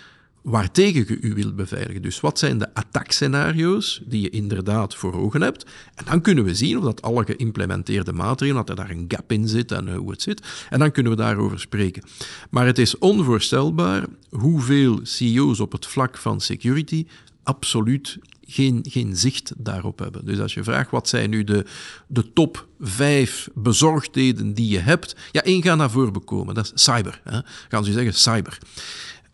waartegen 0.45 1.05
je 1.09 1.21
u 1.21 1.35
wilt 1.35 1.57
beveiligen. 1.57 2.03
Dus 2.03 2.21
wat 2.21 2.39
zijn 2.39 2.59
de 2.59 2.75
attackscenario's 2.75 4.03
die 4.07 4.21
je 4.21 4.31
inderdaad 4.31 4.95
voor 4.95 5.15
ogen 5.15 5.41
hebt? 5.43 5.67
En 5.95 6.05
dan 6.05 6.21
kunnen 6.21 6.45
we 6.45 6.55
zien 6.55 6.79
of 6.79 6.85
dat 6.85 7.03
alle 7.03 7.25
geïmplementeerde 7.25 8.13
maatregelen, 8.13 8.67
dat 8.67 8.79
er 8.79 8.85
daar 8.85 8.95
een 8.97 9.05
gap 9.09 9.33
in 9.33 9.49
zit 9.49 9.73
en 9.73 9.89
uh, 9.89 9.97
hoe 9.97 10.11
het 10.11 10.23
zit. 10.23 10.67
En 10.71 10.79
dan 10.79 10.91
kunnen 10.91 11.13
we 11.13 11.19
daarover 11.19 11.61
spreken. 11.61 12.03
Maar 12.51 12.67
het 12.67 12.79
is 12.79 12.99
onvoorstelbaar 12.99 14.07
hoeveel 14.31 15.01
CEO's 15.03 15.61
op 15.61 15.73
het 15.73 15.87
vlak 15.87 16.17
van 16.17 16.41
security 16.41 17.07
absoluut 17.43 18.19
geen, 18.47 18.85
geen 18.89 19.17
zicht 19.17 19.53
daarop 19.57 19.99
hebben. 19.99 20.25
Dus 20.25 20.41
als 20.41 20.55
je 20.55 20.65
vraagt 20.65 20.91
wat 20.91 21.09
zijn 21.09 21.31
nu 21.31 21.45
de, 21.45 21.65
de 22.07 22.33
top 22.33 22.67
vijf 22.81 23.49
bezorgdheden 23.55 24.55
die 24.55 24.69
je 24.69 24.79
hebt, 24.79 25.17
ja, 25.33 25.43
één 25.43 25.63
gaat 25.63 25.77
naar 25.77 25.91
voren 25.91 26.13
bekomen, 26.13 26.55
dat 26.55 26.73
is 26.75 26.85
cyber. 26.85 27.21
Hè. 27.25 27.39
Gaan 27.69 27.85
ze 27.85 27.93
zeggen 27.93 28.15
cyber. 28.15 28.59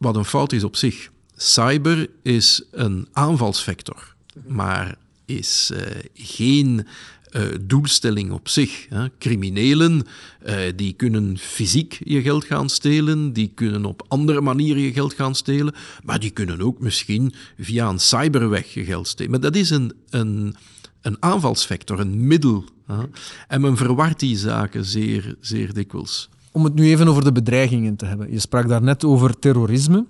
Wat 0.00 0.16
een 0.16 0.24
fout 0.24 0.52
is 0.52 0.64
op 0.64 0.76
zich. 0.76 1.10
Cyber 1.36 2.08
is 2.22 2.62
een 2.70 3.08
aanvalsvector, 3.12 4.14
maar 4.46 4.96
is 5.24 5.70
uh, 5.72 5.80
geen 6.14 6.86
uh, 7.32 7.42
doelstelling 7.60 8.32
op 8.32 8.48
zich. 8.48 8.86
Hè. 8.88 9.06
Criminelen 9.18 10.06
uh, 10.46 10.56
die 10.76 10.92
kunnen 10.92 11.38
fysiek 11.38 12.00
je 12.04 12.22
geld 12.22 12.44
gaan 12.44 12.68
stelen, 12.68 13.32
die 13.32 13.52
kunnen 13.54 13.84
op 13.84 14.04
andere 14.08 14.40
manieren 14.40 14.82
je 14.82 14.92
geld 14.92 15.14
gaan 15.14 15.34
stelen, 15.34 15.74
maar 16.04 16.20
die 16.20 16.30
kunnen 16.30 16.60
ook 16.60 16.80
misschien 16.80 17.32
via 17.58 17.88
een 17.88 18.00
cyberweg 18.00 18.74
je 18.74 18.84
geld 18.84 19.08
stelen. 19.08 19.30
Maar 19.30 19.40
dat 19.40 19.56
is 19.56 19.70
een, 19.70 19.92
een, 20.10 20.56
een 21.00 21.16
aanvalsvector, 21.22 22.00
een 22.00 22.26
middel. 22.26 22.64
Hè. 22.86 23.02
En 23.48 23.60
men 23.60 23.76
verwart 23.76 24.18
die 24.18 24.36
zaken 24.36 24.84
zeer, 24.84 25.36
zeer 25.40 25.72
dikwijls 25.72 26.28
om 26.52 26.64
het 26.64 26.74
nu 26.74 26.84
even 26.84 27.08
over 27.08 27.24
de 27.24 27.32
bedreigingen 27.32 27.96
te 27.96 28.06
hebben. 28.06 28.30
Je 28.30 28.38
sprak 28.38 28.68
daar 28.68 28.82
net 28.82 29.04
over 29.04 29.38
terrorisme. 29.38 30.06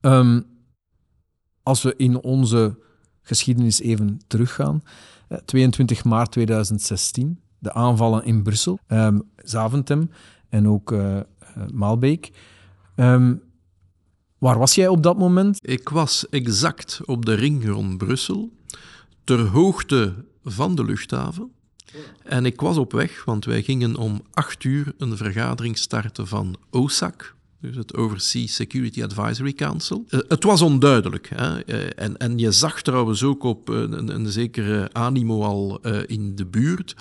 Um, 0.00 0.46
als 1.62 1.82
we 1.82 1.94
in 1.96 2.22
onze 2.22 2.78
geschiedenis 3.22 3.80
even 3.80 4.20
teruggaan. 4.26 4.82
22 5.44 5.98
eh, 5.98 6.04
maart 6.04 6.30
2016, 6.30 7.40
de 7.58 7.72
aanvallen 7.72 8.24
in 8.24 8.42
Brussel, 8.42 8.78
um, 8.88 9.22
Zaventem 9.36 10.10
en 10.48 10.68
ook 10.68 10.92
uh, 10.92 11.20
Maalbeek. 11.72 12.30
Um, 12.96 13.42
waar 14.38 14.58
was 14.58 14.74
jij 14.74 14.88
op 14.88 15.02
dat 15.02 15.18
moment? 15.18 15.58
Ik 15.68 15.88
was 15.88 16.28
exact 16.28 17.00
op 17.04 17.24
de 17.24 17.34
ring 17.34 17.68
rond 17.68 17.98
Brussel, 17.98 18.52
ter 19.24 19.40
hoogte 19.40 20.14
van 20.44 20.74
de 20.74 20.84
luchthaven. 20.84 21.50
En 22.22 22.46
ik 22.46 22.60
was 22.60 22.76
op 22.76 22.92
weg, 22.92 23.24
want 23.24 23.44
wij 23.44 23.62
gingen 23.62 23.96
om 23.96 24.22
acht 24.32 24.64
uur 24.64 24.92
een 24.98 25.16
vergadering 25.16 25.78
starten 25.78 26.26
van 26.26 26.56
OSAC, 26.70 27.34
dus 27.60 27.76
het 27.76 27.96
Overseas 27.96 28.54
Security 28.54 29.02
Advisory 29.02 29.52
Council. 29.52 30.04
Uh, 30.08 30.20
het 30.28 30.44
was 30.44 30.62
onduidelijk. 30.62 31.28
Hè? 31.34 31.68
Uh, 31.68 31.90
en, 31.96 32.16
en 32.16 32.38
je 32.38 32.52
zag 32.52 32.82
trouwens 32.82 33.22
ook 33.22 33.42
op 33.42 33.68
een, 33.68 34.14
een 34.14 34.30
zekere 34.32 34.88
animo 34.92 35.42
al 35.42 35.80
in 36.06 36.36
de 36.36 36.46
buurt. 36.46 36.96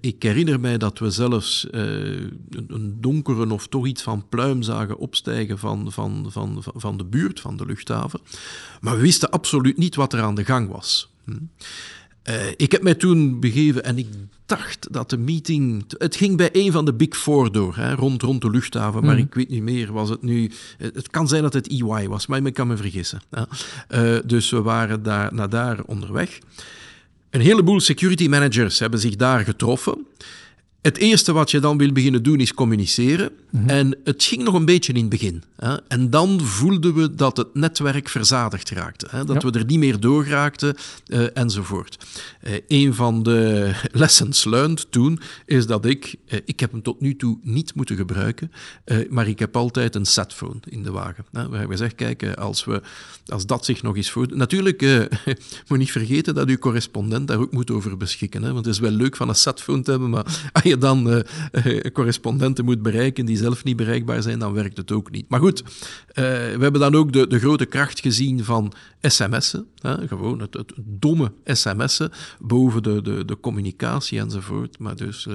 ik 0.00 0.22
herinner 0.22 0.60
mij 0.60 0.78
dat 0.78 0.98
we 0.98 1.10
zelfs 1.10 1.66
een, 1.70 2.38
een, 2.68 2.96
donkere 3.00 3.52
of 3.52 3.66
toch 3.66 3.86
iets 3.86 4.02
van 4.02 4.28
pluim 4.28 4.62
zagen 4.62 4.98
opstijgen 4.98 5.58
van, 5.58 5.92
van, 5.92 6.26
van, 6.28 6.62
van 6.62 6.96
de 6.96 7.04
buurt, 7.04 7.40
van 7.40 7.56
de 7.56 7.66
luchthaven. 7.66 8.20
Maar 8.80 8.96
we 8.96 9.02
wisten 9.02 9.30
absoluut 9.30 9.78
niet 9.78 9.94
wat 9.94 10.12
er 10.12 10.20
aan 10.20 10.34
de 10.34 10.44
gang 10.44 10.70
was. 10.70 11.10
Hm? 11.24 11.36
Uh, 12.28 12.34
ik 12.56 12.72
heb 12.72 12.82
mij 12.82 12.94
toen 12.94 13.40
begeven 13.40 13.84
en 13.84 13.98
ik 13.98 14.06
dacht 14.46 14.92
dat 14.92 15.10
de 15.10 15.18
meeting. 15.18 15.84
Het 15.98 16.16
ging 16.16 16.36
bij 16.36 16.48
een 16.52 16.72
van 16.72 16.84
de 16.84 16.94
Big 16.94 17.16
Four 17.16 17.52
door, 17.52 17.76
hè, 17.76 17.94
rond, 17.94 18.22
rond 18.22 18.42
de 18.42 18.50
luchthaven, 18.50 19.04
maar 19.04 19.14
mm. 19.14 19.22
ik 19.22 19.34
weet 19.34 19.48
niet 19.48 19.62
meer. 19.62 19.92
Was 19.92 20.08
het 20.08 20.22
nu. 20.22 20.50
Het 20.78 21.10
kan 21.10 21.28
zijn 21.28 21.42
dat 21.42 21.52
het 21.52 21.68
EY 21.68 22.08
was, 22.08 22.26
maar 22.26 22.46
ik 22.46 22.54
kan 22.54 22.66
me 22.66 22.76
vergissen. 22.76 23.20
Uh, 23.88 24.16
dus 24.24 24.50
we 24.50 24.62
waren 24.62 25.02
daar, 25.02 25.34
naar 25.34 25.48
daar 25.48 25.82
onderweg. 25.84 26.38
Een 27.30 27.40
heleboel 27.40 27.80
security 27.80 28.28
managers 28.28 28.78
hebben 28.78 29.00
zich 29.00 29.16
daar 29.16 29.40
getroffen. 29.44 30.06
Het 30.88 30.96
eerste 30.96 31.32
wat 31.32 31.50
je 31.50 31.60
dan 31.60 31.78
wil 31.78 31.92
beginnen 31.92 32.22
doen 32.22 32.40
is 32.40 32.54
communiceren. 32.54 33.30
Mhm. 33.50 33.68
En 33.68 33.98
het 34.04 34.24
ging 34.24 34.42
nog 34.42 34.54
een 34.54 34.64
beetje 34.64 34.92
in 34.92 35.00
het 35.00 35.08
begin. 35.08 35.42
Hè. 35.56 35.76
En 35.88 36.10
dan 36.10 36.40
voelden 36.40 36.94
we 36.94 37.14
dat 37.14 37.36
het 37.36 37.54
netwerk 37.54 38.08
verzadigd 38.08 38.70
raakte. 38.70 39.06
Hè. 39.10 39.24
Dat 39.24 39.42
we 39.42 39.50
er 39.50 39.64
niet 39.64 39.78
meer 39.78 40.00
door 40.00 40.26
raakten 40.26 40.76
uh, 41.06 41.26
enzovoort. 41.34 41.98
Uh, 42.42 42.54
een 42.68 42.94
van 42.94 43.22
de 43.22 43.70
lessons 43.92 44.44
learned 44.44 44.86
toen 44.90 45.20
is 45.46 45.66
dat 45.66 45.84
ik, 45.84 46.14
uh, 46.28 46.38
ik 46.44 46.60
heb 46.60 46.70
hem 46.70 46.82
tot 46.82 47.00
nu 47.00 47.16
toe 47.16 47.38
niet 47.42 47.74
moeten 47.74 47.96
gebruiken, 47.96 48.52
maar 49.08 49.28
ik 49.28 49.38
heb 49.38 49.56
altijd 49.56 49.94
een 49.94 50.06
setphone 50.06 50.60
in 50.68 50.82
de 50.82 50.90
wagen. 50.90 51.24
Hè. 51.32 51.48
We 51.48 51.56
hebben 51.56 51.76
gezegd, 51.76 51.94
kijk, 51.94 52.34
als, 52.34 52.64
we, 52.64 52.82
als 53.26 53.46
dat 53.46 53.64
zich 53.64 53.82
nog 53.82 53.96
eens 53.96 54.10
voor... 54.10 54.26
Natuurlijk, 54.34 55.08
moet 55.68 55.78
niet 55.78 55.92
vergeten 55.92 56.34
dat 56.34 56.48
uw 56.48 56.58
correspondent 56.58 57.28
daar 57.28 57.38
ook 57.38 57.52
moet 57.52 57.70
over 57.70 57.96
beschikken. 57.96 58.42
Hè. 58.42 58.52
Want 58.52 58.64
het 58.64 58.74
is 58.74 58.80
wel 58.80 58.90
leuk 58.90 59.16
van 59.16 59.28
een 59.28 59.34
setphone 59.34 59.82
te 59.82 59.90
hebben, 59.90 60.10
maar 60.10 60.24
als 60.52 60.77
dan 60.78 61.24
correspondenten 61.92 62.64
moet 62.64 62.82
bereiken 62.82 63.26
die 63.26 63.36
zelf 63.36 63.64
niet 63.64 63.76
bereikbaar 63.76 64.22
zijn, 64.22 64.38
dan 64.38 64.52
werkt 64.52 64.76
het 64.76 64.92
ook 64.92 65.10
niet. 65.10 65.24
Maar 65.28 65.40
goed, 65.40 65.60
uh, 65.60 65.66
we 66.14 66.58
hebben 66.60 66.80
dan 66.80 66.94
ook 66.94 67.12
de, 67.12 67.26
de 67.26 67.38
grote 67.38 67.66
kracht 67.66 68.00
gezien 68.00 68.44
van 68.44 68.72
sms'en. 69.02 69.66
Gewoon 70.06 70.40
het, 70.40 70.54
het, 70.54 70.72
domme 70.76 71.32
sms'en 71.44 72.10
boven 72.38 72.82
de, 72.82 73.02
de, 73.02 73.24
de 73.24 73.40
communicatie 73.40 74.18
enzovoort. 74.18 74.78
Maar 74.78 74.96
dus 74.96 75.26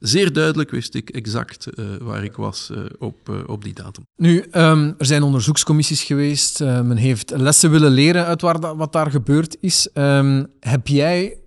zeer 0.00 0.32
duidelijk 0.32 0.70
wist 0.70 0.94
ik 0.94 1.10
exact 1.10 1.66
waar 2.00 2.24
ik 2.24 2.36
was 2.36 2.70
op, 2.98 3.44
op 3.46 3.64
die 3.64 3.74
datum. 3.74 4.04
Nu, 4.16 4.44
um, 4.52 4.94
er 4.98 5.06
zijn 5.06 5.22
onderzoekscommissies 5.22 6.02
geweest. 6.02 6.60
men 6.60 6.96
heeft 6.96 7.32
lessen 7.36 7.70
willen 7.70 7.90
leren 7.90 8.24
uit 8.26 8.40
wat 8.40 8.92
daar 8.92 9.10
gebeurd 9.10 9.56
is. 9.60 9.88
Um, 9.94 10.46
heb 10.60 10.86
jij 10.86 11.39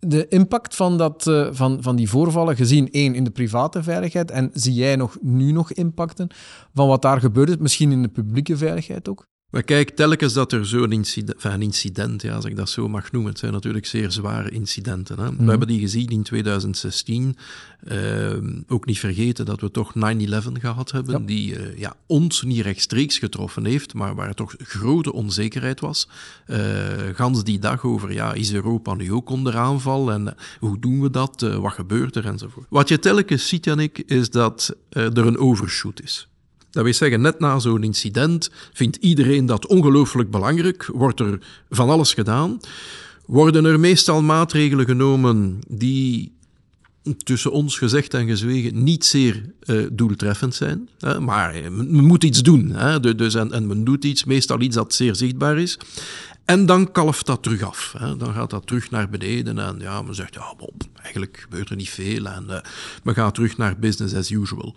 de 0.00 0.28
impact 0.28 0.76
van, 0.76 0.98
dat, 0.98 1.26
uh, 1.26 1.48
van, 1.50 1.82
van 1.82 1.96
die 1.96 2.08
voorvallen 2.08 2.56
gezien, 2.56 2.90
één, 2.90 3.14
in 3.14 3.24
de 3.24 3.30
private 3.30 3.82
veiligheid, 3.82 4.30
en 4.30 4.50
zie 4.52 4.74
jij 4.74 4.96
nog, 4.96 5.16
nu 5.20 5.52
nog 5.52 5.72
impacten 5.72 6.28
van 6.74 6.88
wat 6.88 7.02
daar 7.02 7.20
gebeurt, 7.20 7.60
misschien 7.60 7.92
in 7.92 8.02
de 8.02 8.08
publieke 8.08 8.56
veiligheid 8.56 9.08
ook? 9.08 9.26
Maar 9.50 9.62
kijk, 9.62 9.90
telkens 9.90 10.32
dat 10.32 10.52
er 10.52 10.66
zo'n 10.66 10.92
incident, 10.92 11.44
incident, 11.58 12.22
ja, 12.22 12.34
als 12.34 12.44
ik 12.44 12.56
dat 12.56 12.68
zo 12.68 12.88
mag 12.88 13.12
noemen, 13.12 13.30
het 13.30 13.38
zijn 13.40 13.52
natuurlijk 13.52 13.86
zeer 13.86 14.10
zware 14.10 14.50
incidenten. 14.50 15.18
Hè. 15.18 15.24
We 15.28 15.32
Mhm. 15.32 15.48
hebben 15.48 15.68
die 15.68 15.80
gezien 15.80 16.08
in 16.08 16.22
2016. 16.22 17.36
Ehm, 17.84 18.60
ook 18.66 18.86
niet 18.86 18.98
vergeten 18.98 19.44
dat 19.44 19.60
we 19.60 19.70
toch 19.70 19.94
9-11 19.94 20.60
gehad 20.60 20.90
hebben, 20.90 21.20
Ja. 21.20 21.26
die 21.26 21.56
eh, 21.56 21.78
ja, 21.78 21.94
ons 22.06 22.42
niet 22.42 22.60
rechtstreeks 22.60 23.18
getroffen 23.18 23.64
heeft, 23.64 23.94
maar 23.94 24.14
waar 24.14 24.34
toch 24.34 24.54
grote 24.58 25.12
onzekerheid 25.12 25.80
was. 25.80 26.08
Eh, 26.46 26.58
gans 27.14 27.44
die 27.44 27.58
dag 27.58 27.84
over, 27.84 28.12
ja, 28.12 28.32
is 28.32 28.52
Europa 28.52 28.94
nu 28.94 29.12
ook 29.12 29.30
onder 29.30 29.56
aanval 29.56 30.12
en 30.12 30.28
eh, 30.28 30.34
hoe 30.60 30.78
doen 30.78 31.00
we 31.00 31.10
dat, 31.10 31.40
wat 31.40 31.72
gebeurt 31.72 32.16
er 32.16 32.26
enzovoort. 32.26 32.66
Wat 32.70 32.88
je 32.88 32.98
telkens 32.98 33.48
ziet, 33.48 33.64
Jannik, 33.64 33.98
is 33.98 34.30
dat 34.30 34.76
er 34.88 35.18
een 35.26 35.38
overshoot 35.38 36.02
is. 36.02 36.28
Dat 36.78 36.86
wil 36.86 36.96
zeggen, 36.96 37.20
net 37.20 37.38
na 37.38 37.58
zo'n 37.58 37.82
incident 37.82 38.50
vindt 38.72 38.96
iedereen 38.96 39.46
dat 39.46 39.66
ongelooflijk 39.66 40.30
belangrijk, 40.30 40.90
wordt 40.92 41.20
er 41.20 41.38
van 41.70 41.90
alles 41.90 42.14
gedaan, 42.14 42.60
worden 43.26 43.64
er 43.64 43.80
meestal 43.80 44.22
maatregelen 44.22 44.84
genomen 44.84 45.58
die 45.68 46.32
tussen 47.22 47.52
ons 47.52 47.78
gezegd 47.78 48.14
en 48.14 48.26
gezwegen 48.26 48.82
niet 48.82 49.04
zeer 49.04 49.52
eh, 49.60 49.86
doeltreffend 49.92 50.54
zijn. 50.54 50.88
Hè, 50.98 51.20
maar 51.20 51.54
eh, 51.54 51.70
men, 51.70 52.04
moet 52.04 52.24
iets 52.24 52.42
doen. 52.42 52.70
Hè, 52.70 53.14
dus, 53.14 53.34
en, 53.34 53.52
en 53.52 53.66
men 53.66 53.84
doet 53.84 54.04
iets, 54.04 54.24
meestal 54.24 54.60
iets 54.60 54.74
dat 54.74 54.94
zeer 54.94 55.14
zichtbaar 55.14 55.58
is. 55.58 55.78
En 56.44 56.66
dan 56.66 56.92
kalft 56.92 57.26
dat 57.26 57.42
terug 57.42 57.62
af. 57.62 57.94
Hè. 57.98 58.16
Dan 58.16 58.32
gaat 58.32 58.50
dat 58.50 58.66
terug 58.66 58.90
naar 58.90 59.08
beneden 59.08 59.58
en 59.58 59.76
ja, 59.80 60.02
men 60.02 60.14
zegt, 60.14 60.34
ja, 60.34 60.54
bon, 60.56 60.74
eigenlijk 61.02 61.36
gebeurt 61.36 61.70
er 61.70 61.76
niet 61.76 61.90
veel 61.90 62.26
en 62.26 62.50
eh 62.50 62.60
men 63.02 63.14
gaat 63.14 63.34
terug 63.34 63.56
naar 63.56 63.78
business 63.78 64.14
as 64.14 64.30
usual. 64.30 64.74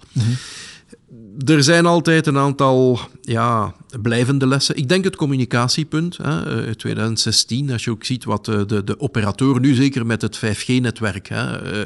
Er 1.37 1.63
zijn 1.63 1.85
altijd 1.85 2.27
een 2.27 2.37
aantal 2.37 2.99
ja, 3.21 3.75
blijvende 4.01 4.47
lessen. 4.47 4.75
Ik 4.75 4.89
denk 4.89 5.03
het 5.03 5.15
communicatiepunt. 5.15 6.17
Hè, 6.17 6.65
eh, 6.65 6.71
2016, 6.73 7.71
als 7.71 7.83
je 7.83 7.91
ook 7.91 8.03
ziet 8.03 8.23
wat 8.23 8.47
eh, 8.47 8.61
de, 8.67 8.83
de 8.83 8.99
operatoren, 8.99 9.61
nu 9.61 9.73
zeker 9.73 10.05
met 10.05 10.21
het 10.21 10.37
5G-netwerk, 10.37 11.29
hè, 11.29 11.61
eh, 11.61 11.79
eh, 11.79 11.85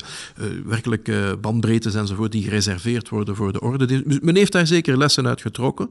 werkelijk 0.66 1.08
eh, 1.08 1.32
bandbreedtes 1.42 1.96
enzovoort, 1.96 2.32
die 2.32 2.44
gereserveerd 2.44 3.10
worden 3.10 3.36
voor 3.36 3.54
de 3.54 3.62
orde. 3.62 4.04
Men 4.22 4.36
heeft 4.36 4.52
daar 4.52 4.68
zeker 4.68 4.98
lessen 4.98 5.28
uit 5.28 5.42
getrokken. 5.42 5.90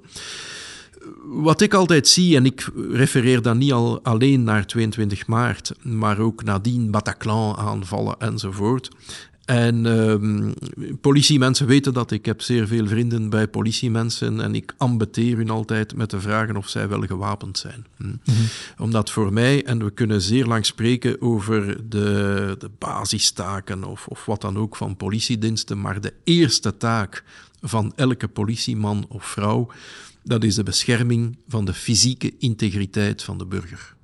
Wat 1.25 1.61
ik 1.61 1.75
altijd 1.75 2.09
zie, 2.09 2.37
en 2.37 2.47
ik 2.47 2.69
refereer 2.91 3.43
dan 3.43 3.59
niet 3.59 3.73
al 3.73 4.01
alleen 4.03 4.43
naar 4.43 4.67
22 4.67 5.27
maart, 5.27 5.73
maar 5.83 6.19
ook 6.19 6.45
nadien 6.45 6.91
Bataclan 6.91 7.57
aanvallen 7.57 8.17
enzovoort. 8.19 8.89
En 9.45 9.87
ehm, 9.87 10.53
politiemensen 11.01 11.67
weten 11.67 11.93
dat. 11.93 12.11
Ik 12.11 12.27
heb 12.27 12.41
zeer 12.41 12.67
veel 12.67 12.87
vrienden 12.87 13.31
bij 13.31 13.49
politiemensen 13.49 14.41
en 14.41 14.55
ik 14.55 14.75
ambeteer 14.77 15.37
hun 15.37 15.51
altijd 15.51 15.97
met 15.97 16.11
de 16.11 16.21
vragen 16.21 16.57
of 16.57 16.69
zij 16.69 16.89
wel 16.89 17.01
gewapend 17.01 17.59
zijn. 17.59 17.87
Hm. 17.97 18.05
Omdat 18.79 19.11
voor 19.11 19.33
mij, 19.33 19.65
en 19.65 19.85
we 19.85 19.91
kunnen 19.91 20.21
zeer 20.21 20.47
lang 20.47 20.67
spreken 20.67 21.23
over 21.23 21.89
de, 21.89 22.57
de 22.59 22.71
basistaken 22.79 23.85
of, 23.85 24.07
of 24.07 24.25
wat 24.25 24.41
dan 24.41 24.59
ook 24.59 24.77
van 24.77 24.97
politiediensten, 24.97 25.81
maar 25.81 26.01
de 26.01 26.13
eerste 26.25 26.77
taak 26.77 27.25
van 27.61 27.93
elke 27.97 28.29
politieman 28.29 29.07
of 29.09 29.25
vrouw, 29.25 29.69
dat 30.25 30.45
is 30.45 30.55
de 30.55 30.63
bescherming 30.63 31.37
van 31.49 31.65
de 31.65 31.75
fysieke 31.75 32.35
integriteit 32.39 33.23
van 33.23 33.39
de 33.39 33.47
burger. 33.47 33.95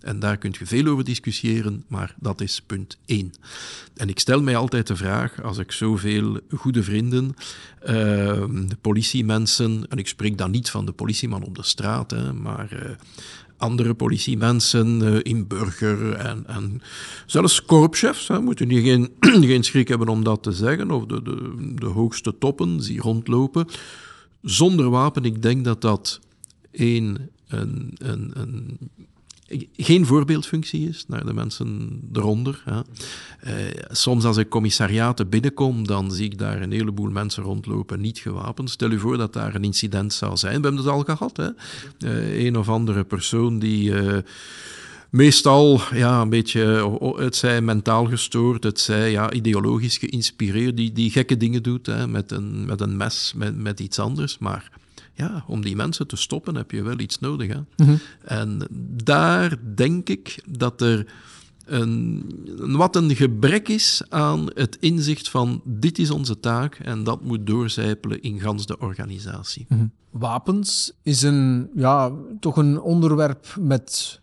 En 0.00 0.18
daar 0.18 0.36
kunt 0.36 0.56
je 0.56 0.66
veel 0.66 0.86
over 0.86 1.04
discussiëren, 1.04 1.84
maar 1.88 2.14
dat 2.20 2.40
is 2.40 2.62
punt 2.66 2.98
één. 3.06 3.32
En 3.96 4.08
ik 4.08 4.18
stel 4.18 4.42
mij 4.42 4.56
altijd 4.56 4.86
de 4.86 4.96
vraag, 4.96 5.42
als 5.42 5.58
ik 5.58 5.72
zoveel 5.72 6.40
goede 6.56 6.82
vrienden, 6.82 7.34
eh, 7.80 7.94
de 8.66 8.76
politiemensen, 8.80 9.86
en 9.88 9.98
ik 9.98 10.08
spreek 10.08 10.38
dan 10.38 10.50
niet 10.50 10.70
van 10.70 10.86
de 10.86 10.92
politieman 10.92 11.42
op 11.42 11.56
de 11.56 11.62
straat, 11.62 12.10
hè, 12.10 12.32
maar 12.32 12.72
eh, 12.72 12.90
andere 13.56 13.94
politiemensen 13.94 15.02
eh, 15.02 15.32
in 15.32 15.46
burger 15.46 16.12
en, 16.12 16.44
en 16.46 16.82
zelfs 17.26 17.64
korpschefs, 17.64 18.28
hè, 18.28 18.40
moeten 18.40 18.68
die 18.68 18.82
geen, 18.82 19.10
geen 19.50 19.64
schrik 19.64 19.88
hebben 19.88 20.08
om 20.08 20.24
dat 20.24 20.42
te 20.42 20.52
zeggen, 20.52 20.90
of 20.90 21.06
de, 21.06 21.22
de, 21.22 21.74
de 21.74 21.86
hoogste 21.86 22.38
toppen 22.38 22.78
die 22.78 23.00
rondlopen, 23.00 23.66
zonder 24.44 24.90
wapen, 24.90 25.24
ik 25.24 25.42
denk 25.42 25.64
dat 25.64 25.80
dat 25.80 26.20
één, 26.70 27.30
een, 27.48 27.94
een, 27.98 28.30
een, 28.34 28.78
geen 29.76 30.06
voorbeeldfunctie 30.06 30.88
is 30.88 31.04
naar 31.08 31.26
de 31.26 31.32
mensen 31.32 32.00
eronder. 32.12 32.62
Hè. 32.64 32.80
Eh, 33.40 33.84
soms 33.90 34.24
als 34.24 34.36
ik 34.36 34.48
commissariaten 34.48 35.28
binnenkom, 35.28 35.86
dan 35.86 36.12
zie 36.12 36.24
ik 36.24 36.38
daar 36.38 36.62
een 36.62 36.72
heleboel 36.72 37.10
mensen 37.10 37.42
rondlopen, 37.42 38.00
niet 38.00 38.18
gewapend. 38.18 38.70
Stel 38.70 38.90
u 38.90 38.98
voor 38.98 39.16
dat 39.16 39.32
daar 39.32 39.54
een 39.54 39.64
incident 39.64 40.12
zou 40.12 40.36
zijn. 40.36 40.60
We 40.60 40.66
hebben 40.66 40.84
het 40.84 40.92
al 40.92 41.02
gehad. 41.02 41.36
Hè. 41.36 41.48
Eh, 41.98 42.44
een 42.44 42.56
of 42.56 42.68
andere 42.68 43.04
persoon 43.04 43.58
die... 43.58 43.94
eh, 43.94 44.18
Meestal 45.14 45.80
ja, 45.92 46.20
een 46.20 46.28
beetje, 46.28 46.64
o- 47.00 47.18
het 47.18 47.36
zij 47.36 47.60
mentaal 47.60 48.04
gestoord, 48.04 48.64
het 48.64 48.80
zij 48.80 49.10
ja, 49.10 49.32
ideologisch 49.32 49.98
geïnspireerd, 49.98 50.76
die, 50.76 50.92
die 50.92 51.10
gekke 51.10 51.36
dingen 51.36 51.62
doet 51.62 51.86
hè, 51.86 52.06
met, 52.08 52.30
een, 52.30 52.66
met 52.66 52.80
een 52.80 52.96
mes, 52.96 53.32
met, 53.36 53.56
met 53.56 53.80
iets 53.80 53.98
anders. 53.98 54.38
Maar 54.38 54.70
ja, 55.12 55.44
om 55.46 55.62
die 55.62 55.76
mensen 55.76 56.06
te 56.06 56.16
stoppen 56.16 56.54
heb 56.54 56.70
je 56.70 56.82
wel 56.82 56.98
iets 56.98 57.18
nodig. 57.18 57.48
Hè. 57.52 57.60
En 58.24 58.66
daar 59.04 59.56
denk 59.74 60.08
ik 60.08 60.42
dat 60.48 60.80
er 60.80 61.06
een, 61.64 62.24
een- 62.56 62.76
wat 62.76 62.96
een 62.96 63.16
gebrek 63.16 63.68
is 63.68 64.02
aan 64.08 64.46
het 64.54 64.76
inzicht 64.80 65.28
van 65.28 65.60
dit 65.64 65.98
is 65.98 66.10
onze 66.10 66.40
taak 66.40 66.74
en 66.74 67.04
dat 67.04 67.22
moet 67.24 67.46
doorcijpelen 67.46 68.22
in 68.22 68.40
gans 68.40 68.66
de 68.66 68.78
organisatie. 68.78 69.66
Wapens 70.10 70.92
is 71.02 71.22
een, 71.22 71.68
ja, 71.74 72.12
toch 72.40 72.56
een 72.56 72.80
onderwerp 72.80 73.56
met, 73.60 74.20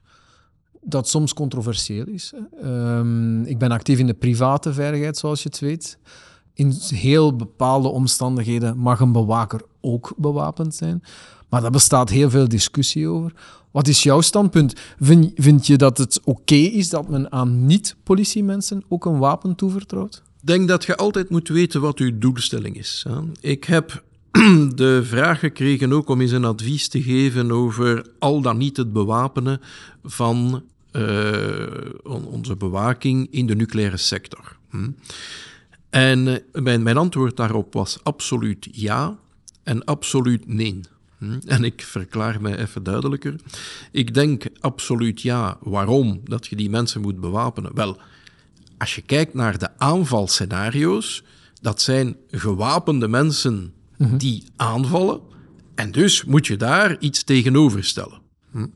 dat 0.82 1.08
soms 1.08 1.34
controversieel 1.34 2.06
is. 2.08 2.34
Ehm, 2.62 3.44
ik 3.44 3.58
ben 3.58 3.72
actief 3.72 4.00
in 4.00 4.08
de 4.08 4.13
private 4.13 4.74
veiligheid, 4.74 5.17
zoals 5.17 5.44
je 5.44 5.50
het 5.50 5.60
weet. 5.60 5.98
In 6.54 6.76
heel 6.88 7.36
bepaalde 7.36 7.88
omstandigheden 7.88 8.78
mag 8.78 9.00
een 9.00 9.12
bewaker 9.12 9.62
ook 9.82 10.13
bewapend 10.17 10.76
zijn. 10.76 11.04
Maar 11.50 11.62
daar 11.62 11.72
bestaat 11.72 12.10
heel 12.10 12.30
veel 12.30 12.48
discussie 12.48 13.08
over. 13.08 13.34
Wat 13.72 13.88
is 13.88 14.04
jouw 14.04 14.22
standpunt? 14.22 14.74
Vind, 15.00 15.32
vind 15.36 15.67
je 15.67 15.78
dat 15.78 15.98
het 15.98 16.20
oké 16.24 16.56
is 16.56 16.89
dat 16.89 17.10
men 17.10 17.32
aan 17.32 17.65
niet-politiemensen 17.65 18.84
ook 18.88 19.06
een 19.06 19.17
wapen 19.17 19.56
toevertrouwt? 19.56 20.22
Ik 20.41 20.48
denk 20.48 20.67
dat 20.67 20.86
je 20.86 20.96
altijd 20.96 21.30
moet 21.30 21.48
weten 21.48 21.82
wat 21.82 22.00
uw 22.00 22.17
doelstelling 22.17 22.78
is. 22.78 23.06
Ik 23.39 23.63
heb 23.63 24.04
de 24.76 25.02
vraag 25.04 25.39
gekregen 25.39 25.94
ook 25.94 26.10
om 26.10 26.22
eens 26.22 26.32
een 26.32 26.46
advies 26.46 26.88
te 26.88 27.04
geven 27.04 27.52
over 27.52 28.06
al 28.20 28.41
dan 28.41 28.58
niet 28.58 28.78
het 28.78 28.94
bewapenen 28.94 29.62
van 30.04 30.63
eh, 30.91 31.65
on- 32.04 32.26
onze 32.26 32.56
bewaking 32.56 33.28
in 33.32 33.48
de 33.48 33.56
nucleaire 33.56 33.98
sector. 33.98 34.58
Hm. 34.70 34.89
En 35.89 36.28
eh, 36.28 36.62
mijn, 36.62 36.84
mijn 36.84 36.98
antwoord 36.98 37.38
daarop 37.38 37.74
was 37.74 38.04
absoluut 38.04 38.67
ja 38.72 39.17
en 39.63 39.84
absoluut 39.86 40.48
nee. 40.48 40.80
Hm. 41.17 41.39
En 41.46 41.63
ik 41.63 41.82
verklaar 41.82 42.41
mij 42.41 42.58
even 42.58 42.84
duidelijker. 42.84 43.36
Ik 43.91 44.13
denk 44.13 44.46
absoluut 44.60 45.22
ja. 45.22 45.58
Waarom 45.62 46.22
dat 46.24 46.48
je 46.48 46.56
die 46.56 46.70
mensen 46.70 47.02
moet 47.02 47.20
bewapenen? 47.20 47.76
Wel, 47.76 47.98
als 48.78 48.96
je 48.96 49.02
kijkt 49.02 49.34
naar 49.34 49.58
de 49.58 49.78
aanvalscenario's, 49.78 51.24
dat 51.62 51.82
zijn 51.82 52.15
gewapende 52.30 53.08
mensen 53.08 53.74
die 54.09 54.43
aanvallen. 54.55 55.21
En 55.75 55.91
dus 55.91 56.23
moet 56.23 56.47
je 56.47 56.57
daar 56.57 56.99
iets 56.99 57.23
tegenover 57.23 57.83
stellen. 57.83 58.21
Hm? 58.51 58.67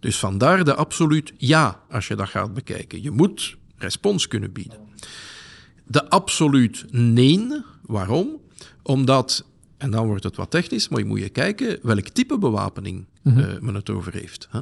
Dus 0.00 0.18
vandaar 0.18 0.64
de 0.64 0.74
absoluut 0.74 1.32
ja, 1.36 1.80
als 1.90 2.08
je 2.08 2.16
dat 2.16 2.28
gaat 2.28 2.54
bekijken. 2.54 3.02
Je 3.02 3.10
moet 3.10 3.56
respons 3.76 4.28
kunnen 4.28 4.52
bieden. 4.52 4.78
De 5.86 6.10
absoluut 6.10 6.84
nee, 6.90 7.62
waarom? 7.82 8.40
Omdat, 8.82 9.44
en 9.78 9.90
dan 9.90 10.06
wordt 10.06 10.24
het 10.24 10.36
wat 10.36 10.50
technisch, 10.50 10.88
maar 10.88 10.98
je 10.98 11.04
moet 11.04 11.20
je 11.20 11.28
kijken 11.28 11.78
welk 11.82 12.08
type 12.08 12.38
bewapening 12.38 13.06
eh, 13.24 13.60
men 13.60 13.74
het 13.74 13.90
over 13.90 14.12
heeft. 14.12 14.48
Hè? 14.50 14.60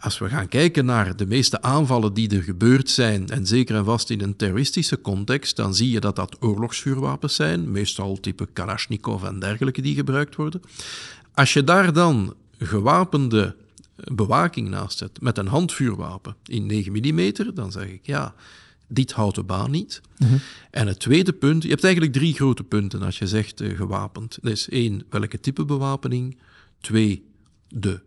Als 0.00 0.18
we 0.18 0.28
gaan 0.28 0.48
kijken 0.48 0.84
naar 0.84 1.16
de 1.16 1.26
meeste 1.26 1.62
aanvallen 1.62 2.14
die 2.14 2.36
er 2.36 2.42
gebeurd 2.42 2.90
zijn, 2.90 3.28
en 3.28 3.46
zeker 3.46 3.76
en 3.76 3.84
vast 3.84 4.10
in 4.10 4.20
een 4.20 4.36
terroristische 4.36 5.00
context, 5.00 5.56
dan 5.56 5.74
zie 5.74 5.90
je 5.90 6.00
dat 6.00 6.16
dat 6.16 6.36
oorlogsvuurwapens 6.40 7.34
zijn, 7.34 7.70
meestal 7.70 8.20
type 8.20 8.48
Kalashnikov 8.52 9.24
en 9.24 9.38
dergelijke 9.38 9.82
die 9.82 9.94
gebruikt 9.94 10.36
worden. 10.36 10.60
Als 11.34 11.52
je 11.52 11.64
daar 11.64 11.92
dan 11.92 12.34
gewapende 12.58 13.56
bewaking 14.04 14.68
naast 14.68 14.98
zet 14.98 15.20
met 15.20 15.38
een 15.38 15.46
handvuurwapen 15.46 16.36
in 16.44 16.66
9 16.66 16.92
mm, 16.92 17.54
dan 17.54 17.72
zeg 17.72 17.88
ik 17.88 18.00
ja, 18.02 18.34
dit 18.88 19.12
houdt 19.12 19.34
de 19.34 19.42
baan 19.42 19.70
niet. 19.70 20.00
En 20.70 20.86
het 20.86 20.98
tweede 20.98 21.32
punt, 21.32 21.62
je 21.62 21.68
hebt 21.68 21.84
eigenlijk 21.84 22.14
drie 22.14 22.34
grote 22.34 22.64
punten 22.64 23.02
als 23.02 23.18
je 23.18 23.26
zegt 23.26 23.60
eh, 23.60 23.76
gewapend. 23.76 24.38
Dat 24.42 24.52
is 24.52 24.68
één, 24.68 25.02
welke 25.10 25.40
type 25.40 25.64
bewapening. 25.64 26.38
Twee, 26.80 27.24
de 27.68 28.00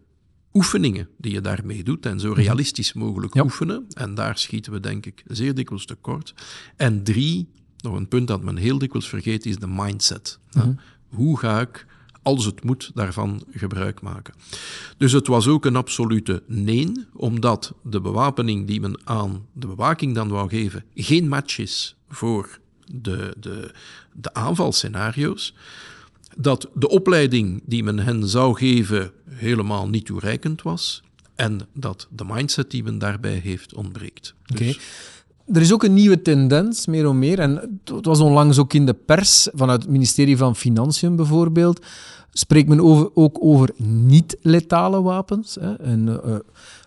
oefeningen 0.53 1.09
die 1.17 1.31
je 1.33 1.41
daarmee 1.41 1.83
doet 1.83 2.05
en 2.05 2.19
zo 2.19 2.31
realistisch 2.31 2.93
mogelijk 2.93 3.33
Ja. 3.33 3.43
oefenen. 3.43 3.85
En 3.93 4.15
daar 4.15 4.37
schieten 4.37 4.71
we 4.71 4.79
denk 4.79 5.05
ik 5.05 5.23
zeer 5.27 5.55
dikwijls 5.55 5.85
tekort. 5.85 6.33
En 6.75 7.03
drie, 7.03 7.47
nog 7.77 7.95
een 7.95 8.07
punt 8.07 8.27
dat 8.27 8.43
men 8.43 8.57
heel 8.57 8.77
dikwijls 8.77 9.09
vergeet, 9.09 9.45
is 9.45 9.57
de 9.57 9.67
mindset. 9.67 10.39
Ja. 10.49 10.75
Hoe 11.09 11.37
ga 11.39 11.59
ik 11.59 11.85
als 12.23 12.45
het 12.45 12.63
moet, 12.63 12.91
daarvan 12.93 13.43
gebruik 13.51 14.01
maken. 14.01 14.33
Dus 14.97 15.11
het 15.11 15.27
was 15.27 15.47
ook 15.47 15.65
een 15.65 15.75
absolute 15.75 16.43
nee, 16.47 16.91
omdat 17.13 17.73
de 17.83 18.01
bewapening 18.01 18.67
die 18.67 18.79
men 18.81 18.99
aan 19.03 19.45
de 19.53 19.67
bewaking 19.67 20.15
dan 20.15 20.27
wou 20.27 20.49
geven 20.49 20.83
geen 20.95 21.27
match 21.27 21.57
is 21.57 21.95
voor 22.09 22.59
de, 22.85 23.35
de, 23.39 23.73
de 24.13 24.33
aanvalscenario's. 24.33 25.55
Dat 26.37 26.69
de 26.73 26.89
opleiding 26.89 27.61
die 27.65 27.83
men 27.83 27.99
hen 27.99 28.27
zou 28.27 28.57
geven 28.57 29.11
helemaal 29.29 29.87
niet 29.87 30.05
toereikend 30.05 30.61
was. 30.61 31.03
En 31.35 31.59
dat 31.73 32.07
de 32.09 32.25
mindset 32.25 32.71
die 32.71 32.83
men 32.83 32.97
daarbij 32.97 33.39
heeft 33.43 33.75
ontbreekt. 33.75 34.33
Oké. 34.51 34.63
Dus 34.63 34.79
er 35.51 35.61
is 35.61 35.73
ook 35.73 35.83
een 35.83 35.93
nieuwe 35.93 36.21
tendens, 36.21 36.85
meer 36.85 37.05
en 37.05 37.19
meer. 37.19 37.39
En 37.39 37.79
het 37.83 38.05
was 38.05 38.19
onlangs 38.19 38.57
ook 38.57 38.73
in 38.73 38.85
de 38.85 38.93
pers, 38.93 39.47
vanuit 39.53 39.81
het 39.81 39.91
ministerie 39.91 40.37
van 40.37 40.55
Financiën 40.55 41.15
bijvoorbeeld, 41.15 41.85
spreekt 42.31 42.67
men 42.67 42.81
over, 42.81 43.09
ook 43.13 43.37
over 43.39 43.69
niet-letale 43.83 45.01
wapens. 45.01 45.57
Hè. 45.59 45.75
En, 45.75 46.07
uh, 46.07 46.35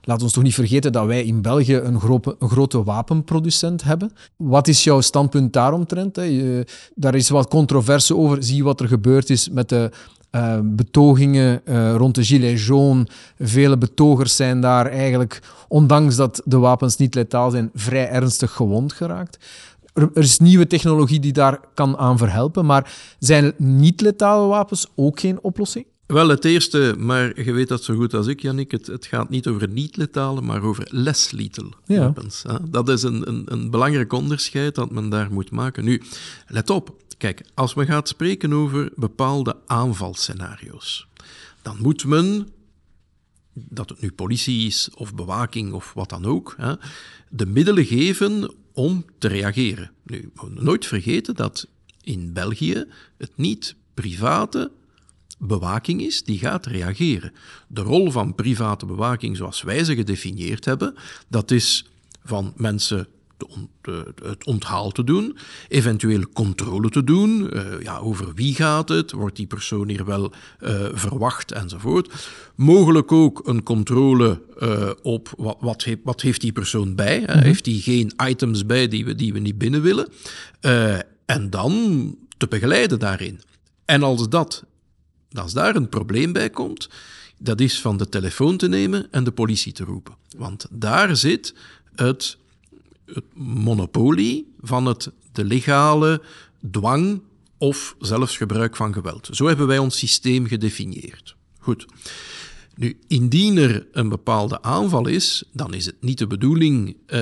laat 0.03 0.23
ons 0.23 0.33
toch 0.33 0.43
niet 0.43 0.55
vergeten 0.55 0.93
dat 0.93 1.07
wij 1.07 1.25
in 1.25 1.43
België 1.43 1.75
een, 1.75 2.01
grote, 2.01 2.37
een 2.39 2.49
grote 2.49 2.85
wapenproducent 2.85 3.85
hebben. 3.85 4.13
Wat 4.37 4.69
is 4.69 4.85
jouw 4.85 5.01
standpunt 5.01 5.53
daaromtrent? 5.53 6.17
Hè? 6.17 6.63
daar 6.95 7.15
is 7.15 7.29
wat 7.29 7.49
controverse 7.49 8.17
over. 8.17 8.43
Zie 8.43 8.65
wat 8.65 8.81
er 8.81 8.89
gebeurd 8.89 9.31
is 9.31 9.49
met 9.49 9.69
de 9.69 9.91
uh, 10.35 10.59
betogingen 10.63 11.61
uh, 11.65 11.95
rond 11.95 12.15
de 12.15 12.25
Gilets 12.25 12.67
jaunes. 12.67 13.07
Vele 13.39 13.79
betogers 13.79 14.37
zijn 14.37 14.61
daar 14.61 14.87
eigenlijk, 14.87 15.43
ondanks 15.69 16.17
dat 16.17 16.43
de 16.45 16.59
wapens 16.59 16.97
niet 16.97 17.15
letaal 17.15 17.51
zijn, 17.51 17.71
vrij 17.75 18.09
ernstig 18.09 18.53
gewond 18.53 18.93
geraakt. 18.93 19.39
Er, 19.95 20.11
er 20.15 20.23
is 20.23 20.39
nieuwe 20.39 20.67
technologie 20.67 21.21
die 21.21 21.33
daar 21.33 21.61
kan 21.75 21.97
aan 21.97 22.19
verhelpen, 22.19 22.67
maar 22.67 22.95
zijn 23.19 23.55
niet-letale 23.57 24.47
wapens 24.47 24.87
ook 24.95 25.21
geen 25.21 25.43
oplossing? 25.43 25.87
Wel, 26.07 26.29
het 26.29 26.45
eerste, 26.45 26.95
maar 26.99 27.43
je 27.45 27.53
weet 27.53 27.69
dat 27.69 27.85
zo 27.85 27.95
goed 27.95 28.15
als 28.15 28.27
ik, 28.27 28.41
Jannik, 28.41 28.71
het, 28.71 28.87
het 28.87 29.07
gaat 29.07 29.29
niet 29.29 29.47
over 29.47 29.69
niet-letale, 29.69 30.41
maar 30.41 30.63
over 30.63 30.87
less 30.91 31.31
lethal 31.31 31.69
ja. 31.85 32.01
wapens. 32.01 32.43
Hè? 32.43 32.71
Dat 32.71 32.89
is 32.89 33.03
een, 33.03 33.29
een, 33.29 33.43
een 33.45 33.71
belangrijk 33.71 34.13
onderscheid 34.13 34.75
dat 34.75 34.91
men 34.91 35.09
daar 35.09 35.33
moet 35.33 35.51
maken. 35.51 35.85
Nu, 35.85 36.03
let 36.47 36.71
op, 36.71 36.97
Kijk, 37.19 37.45
als 37.55 37.75
men 37.75 37.87
gaat 37.87 38.09
spreken 38.09 38.53
over 38.53 38.91
bepaalde 38.97 39.57
aanvalscenario's, 39.67 41.07
dan 41.63 41.77
moet 41.81 42.05
men, 42.05 42.49
dat 43.53 43.89
het 43.89 44.01
nu 44.01 44.13
politie 44.13 44.67
is 44.67 44.89
of 44.95 45.15
bewaking 45.15 45.73
of 45.73 45.93
wat 45.95 46.09
dan 46.09 46.25
ook, 46.25 46.55
hè, 46.57 46.75
de 47.29 47.47
middelen 47.47 47.85
geven 47.85 48.55
om 48.75 49.05
te 49.19 49.29
reageren. 49.29 49.91
Nu, 50.03 50.31
nooit 50.49 50.87
vergeten 50.87 51.35
dat 51.35 51.69
in 52.01 52.33
België 52.33 52.85
het 53.19 53.31
niet 53.35 53.75
private 53.95 54.71
bewaking 55.39 56.03
is 56.03 56.25
die 56.25 56.39
gaat 56.39 56.67
reageren. 56.67 57.33
De 57.69 57.81
rol 57.81 58.11
van 58.11 58.35
private 58.35 58.87
bewaking, 58.87 59.37
zoals 59.37 59.63
wij 59.63 59.85
ze 59.85 59.95
gedefinieerd 59.95 60.65
hebben, 60.65 60.95
dat 61.29 61.51
is 61.51 61.87
van 62.25 62.53
mensen 62.57 63.09
het 64.23 64.44
onthaal 64.44 64.90
te 64.90 65.05
doen, 65.05 65.37
eventueel 65.68 66.25
controle 66.33 66.90
te 66.90 67.05
doen. 67.05 67.51
Uh, 67.57 67.83
ja, 67.83 67.99
over 67.99 68.35
wie 68.35 68.55
gaat 68.55 68.88
het? 68.88 69.12
Wordt 69.12 69.37
die 69.37 69.47
persoon 69.47 69.88
hier 69.88 70.05
wel 70.05 70.33
uh, 70.61 70.85
verwacht 70.92 71.53
enzovoort? 71.53 72.29
Mogelijk 72.55 73.12
ook 73.12 73.40
een 73.44 73.62
controle 73.62 74.40
uh, 74.62 74.90
op 75.03 75.33
wat, 75.37 75.57
wat, 75.61 75.83
heeft, 75.83 76.01
wat, 76.05 76.20
heeft 76.20 76.40
die 76.40 76.53
persoon 76.53 76.94
bij? 76.94 77.18
Mm 77.18 77.27
-hmm. 77.27 77.40
Heeft 77.40 77.66
hij 77.66 77.75
geen 77.75 78.12
items 78.27 78.66
bij 78.66 78.88
die 78.88 79.05
we, 79.05 79.14
die 79.14 79.33
we 79.33 79.38
niet 79.38 79.59
binnen 79.59 79.83
willen? 79.83 80.09
en 81.27 81.51
dan 81.51 82.16
te 82.37 82.47
begeleiden 82.47 82.99
daarin. 82.99 83.40
En 83.85 84.03
als, 84.03 84.29
dat, 84.29 84.64
als 85.33 85.53
daar 85.53 85.77
een 85.77 85.88
probleem 85.88 86.33
bij 86.33 86.51
komt, 86.51 86.88
dat 87.38 87.61
is 87.61 87.81
van 87.81 87.97
de 87.97 88.09
telefoon 88.09 88.57
te 88.57 88.68
nemen 88.68 89.07
en 89.11 89.25
de 89.25 89.33
politie 89.33 89.73
te 89.73 89.85
roepen. 89.85 90.14
Want 90.37 90.66
daar 90.70 91.16
zit 91.16 91.55
het 91.94 92.37
het 93.07 93.25
monopolie 93.35 94.53
van 94.61 94.87
het 94.87 95.12
de 95.33 95.45
legale 95.45 96.23
dwang 96.71 97.23
of 97.59 97.97
zelfs 97.99 98.37
gebruik 98.37 98.77
van 98.77 98.93
geweld. 98.93 99.29
Zo 99.33 99.47
hebben 99.47 99.67
wij 99.67 99.79
ons 99.79 99.99
systeem 99.99 100.47
gedefinieerd. 100.47 101.37
Goed. 101.59 101.87
Nu, 102.77 102.99
indien 103.07 103.57
er 103.57 103.87
een 103.93 104.09
bepaalde 104.09 104.62
aanval 104.62 105.07
is, 105.07 105.45
dan 105.53 105.75
is 105.75 105.87
het 105.87 105.97
niet 106.01 106.19
de 106.19 106.27
bedoeling 106.27 106.97
uh, 107.07 107.21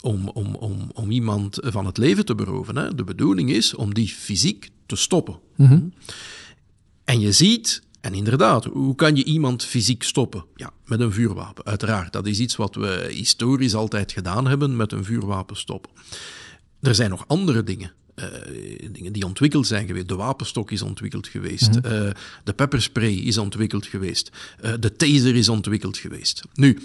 om, 0.00 0.28
om, 0.28 0.54
om, 0.54 0.90
om 0.92 1.10
iemand 1.10 1.58
van 1.62 1.86
het 1.86 1.98
leven 1.98 2.24
te 2.24 2.34
beroven. 2.34 2.76
Hè. 2.76 2.94
De 2.94 3.04
bedoeling 3.04 3.50
is 3.50 3.74
om 3.74 3.94
die 3.94 4.08
fysiek 4.08 4.70
te 4.86 4.96
stoppen. 4.96 5.38
Mm 5.56 5.66
-hmm. 5.66 5.92
En 7.04 7.20
je 7.20 7.32
ziet 7.32 7.82
en 8.06 8.14
inderdaad, 8.14 8.64
hoe 8.64 8.94
kan 8.94 9.16
je 9.16 9.24
iemand 9.24 9.64
fysiek 9.64 10.02
stoppen? 10.02 10.44
Ja, 10.54 10.70
met 10.84 11.00
een 11.00 11.12
vuurwapen, 11.12 11.64
uiteraard. 11.64 12.12
Dat 12.12 12.26
is 12.26 12.38
iets 12.38 12.56
wat 12.56 12.74
we 12.74 13.08
historisch 13.10 13.74
altijd 13.74 14.12
gedaan 14.12 14.46
hebben, 14.46 14.76
met 14.76 14.92
een 14.92 15.04
vuurwapen 15.04 15.56
stoppen. 15.56 15.90
Er 16.80 16.94
zijn 16.94 17.10
nog 17.10 17.24
andere 17.26 17.62
dingen. 17.62 17.92
Uh, 18.14 18.24
dingen 18.92 19.12
die 19.12 19.24
ontwikkeld 19.24 19.66
zijn 19.66 19.86
geweest. 19.86 20.08
De 20.08 20.14
wapenstok 20.14 20.70
is 20.70 20.82
ontwikkeld 20.82 21.26
geweest. 21.26 21.74
Mm 21.74 21.84
-hmm. 21.84 22.06
uh, 22.06 22.10
de 22.44 22.52
pepperspray 22.52 23.14
is 23.14 23.38
ontwikkeld 23.38 23.86
geweest. 23.86 24.30
Uh, 24.64 24.72
de 24.80 24.92
taser 24.92 25.34
is 25.34 25.48
ontwikkeld 25.48 25.96
geweest. 25.96 26.42
Nu, 26.54 26.78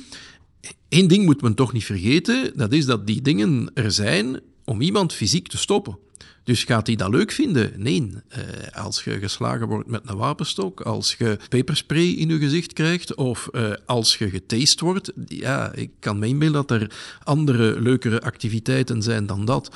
één 0.89 1.07
ding 1.07 1.25
moet 1.25 1.41
men 1.41 1.53
toch 1.53 1.73
niet 1.73 1.85
vergeten. 1.85 2.51
Dat 2.55 2.71
is 2.71 2.85
dat 2.85 3.07
die 3.07 3.21
dingen 3.21 3.71
er 3.73 3.91
zijn 3.91 4.39
om 4.71 4.81
iemand 4.81 5.13
fysiek 5.13 5.47
te 5.47 5.57
stoppen. 5.57 5.97
Dus 6.43 6.63
gaat 6.63 6.87
hij 6.87 6.95
dat 6.95 7.09
leuk 7.09 7.31
vinden? 7.31 7.71
Nee. 7.75 7.99
Uh, 8.01 8.83
als 8.83 9.03
je 9.03 9.19
geslagen 9.19 9.67
wordt 9.67 9.89
met 9.89 10.01
een 10.05 10.17
wapenstok, 10.17 10.81
als 10.81 11.15
je 11.17 11.37
peperspray 11.49 12.07
in 12.07 12.29
je 12.29 12.37
gezicht 12.37 12.73
krijgt 12.73 13.15
of 13.15 13.49
uh, 13.51 13.71
als 13.85 14.17
je 14.17 14.29
getast 14.29 14.79
wordt, 14.79 15.11
ja, 15.27 15.71
ik 15.73 15.91
kan 15.99 16.19
me 16.19 16.27
inbeelden 16.27 16.65
dat 16.67 16.81
er 16.81 16.91
andere 17.23 17.81
leukere 17.81 18.21
activiteiten 18.21 19.01
zijn 19.01 19.25
dan 19.25 19.45
dat. 19.45 19.69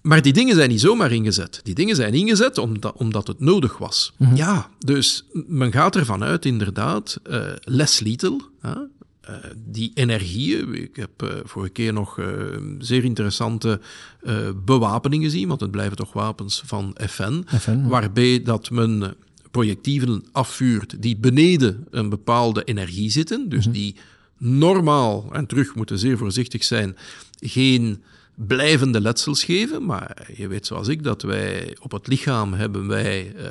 Maar 0.00 0.22
die 0.22 0.32
dingen 0.32 0.54
zijn 0.54 0.68
niet 0.68 0.80
zomaar 0.80 1.12
ingezet. 1.12 1.60
Die 1.62 1.74
dingen 1.74 1.96
zijn 1.96 2.14
ingezet 2.14 2.58
omdat, 2.58 2.92
omdat 2.96 3.26
het 3.26 3.40
nodig 3.40 3.78
was. 3.78 4.12
Mm 4.16 4.26
-hmm. 4.26 4.36
Ja, 4.36 4.70
dus 4.78 5.26
men 5.46 5.72
gaat 5.72 5.96
ervan 5.96 6.24
uit, 6.24 6.44
inderdaad, 6.44 7.20
uh, 7.30 7.46
less 7.64 8.00
lethal. 8.00 8.40
Uh, 9.30 9.36
die 9.56 9.90
energieën. 9.94 10.74
Ik 10.74 10.96
heb 10.96 11.22
uh, 11.22 11.30
vorige 11.44 11.72
keer 11.72 11.92
nog 11.92 12.18
uh, 12.18 12.26
zeer 12.78 13.04
interessante 13.04 13.80
bewapeningen 14.64 15.30
gezien, 15.30 15.48
want 15.48 15.60
het 15.60 15.70
blijven 15.70 15.96
toch 15.96 16.12
wapens 16.12 16.62
van 16.64 16.96
FN, 17.08 17.42
FN 17.46 17.88
waarbij 17.88 18.42
dat 18.42 18.70
men 18.70 19.16
projectieven 19.50 20.24
afvuurt 20.32 21.02
die 21.02 21.16
beneden 21.16 21.86
een 21.90 22.08
bepaalde 22.08 22.64
energie 22.64 23.10
zitten, 23.10 23.48
dus 23.48 23.66
mm 23.66 23.72
-hmm. 23.72 23.80
die 23.80 23.96
normaal, 24.38 25.28
en 25.32 25.46
terug 25.46 25.74
moeten 25.74 25.98
zeer 25.98 26.18
voorzichtig 26.18 26.64
zijn, 26.64 26.96
geen 27.40 28.02
blijvende 28.36 29.00
letsels 29.00 29.44
geven. 29.44 29.84
Maar 29.84 30.28
je 30.36 30.48
weet 30.48 30.66
zoals 30.66 30.88
ik 30.88 31.02
dat 31.02 31.22
wij 31.22 31.76
op 31.80 31.92
het 31.92 32.06
lichaam 32.06 32.52
hebben 32.52 32.86
wij 32.86 33.32
uh, 33.36 33.42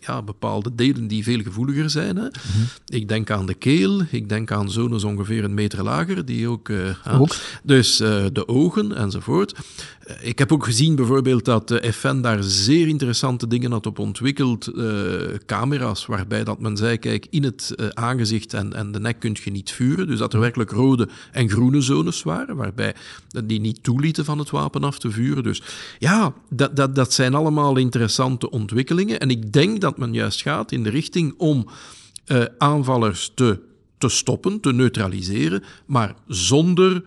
ja, 0.00 0.22
bepaalde 0.22 0.74
delen 0.74 1.06
die 1.06 1.22
veel 1.22 1.42
gevoeliger 1.42 1.90
zijn. 1.90 2.16
Hè? 2.16 2.22
Mm 2.22 2.30
-hmm. 2.52 2.66
Ik 2.86 3.08
denk 3.08 3.30
aan 3.30 3.46
de 3.46 3.54
keel, 3.54 4.02
ik 4.10 4.28
denk 4.28 4.50
aan 4.50 4.70
zones 4.70 5.04
ongeveer 5.04 5.44
een 5.44 5.54
meter 5.54 5.82
lager, 5.82 6.24
die 6.24 6.48
ook... 6.48 6.68
Uh, 6.68 7.20
ook. 7.20 7.36
Dus 7.62 8.00
uh, 8.00 8.24
de 8.32 8.48
ogen 8.48 8.96
enzovoort. 8.96 9.54
Ik 10.20 10.38
heb 10.38 10.52
ook 10.52 10.64
gezien 10.64 10.94
bijvoorbeeld 10.94 11.44
dat 11.44 11.68
de 11.68 11.92
FN 11.92 12.20
daar 12.20 12.42
zeer 12.42 12.88
interessante 12.88 13.46
dingen 13.46 13.70
had 13.70 13.86
op 13.86 13.98
ontwikkeld. 13.98 14.70
camera's, 15.46 16.06
waarbij 16.06 16.44
dat 16.44 16.60
men 16.60 16.76
zei, 16.76 16.98
kijk, 16.98 17.26
in 17.30 17.44
het 17.44 17.74
aangezicht 17.94 18.54
en, 18.54 18.72
en 18.72 18.92
de 18.92 19.00
nek 19.00 19.20
kun 19.20 19.36
je 19.44 19.50
niet 19.50 19.70
vuren. 19.70 20.06
Dus 20.06 20.18
dat 20.18 20.32
er 20.32 20.40
werkelijk 20.40 20.70
rode 20.70 21.08
en 21.32 21.50
groene 21.50 21.80
zones 21.80 22.22
waren, 22.22 22.56
waarbij 22.56 22.94
die 23.44 23.60
niet 23.60 23.82
toelieten 23.82 24.24
van 24.24 24.38
het 24.38 24.50
wapen 24.50 24.84
af 24.84 24.98
te 24.98 25.10
vuren. 25.10 25.42
Dus 25.42 25.62
ja, 25.98 26.34
dat, 26.50 26.76
dat, 26.76 26.94
dat 26.94 27.12
zijn 27.12 27.34
allemaal 27.34 27.76
interessante 27.76 28.50
ontwikkelingen. 28.50 29.20
En 29.20 29.30
ik 29.30 29.52
denk 29.52 29.80
dat 29.80 29.98
men 29.98 30.12
juist 30.12 30.42
gaat 30.42 30.72
in 30.72 30.82
de 30.82 30.90
richting 30.90 31.34
om 31.36 31.68
aanvallers 32.58 33.32
te, 33.34 33.60
te 33.98 34.08
stoppen, 34.08 34.60
te 34.60 34.72
neutraliseren, 34.72 35.62
maar 35.86 36.14
zonder 36.26 37.04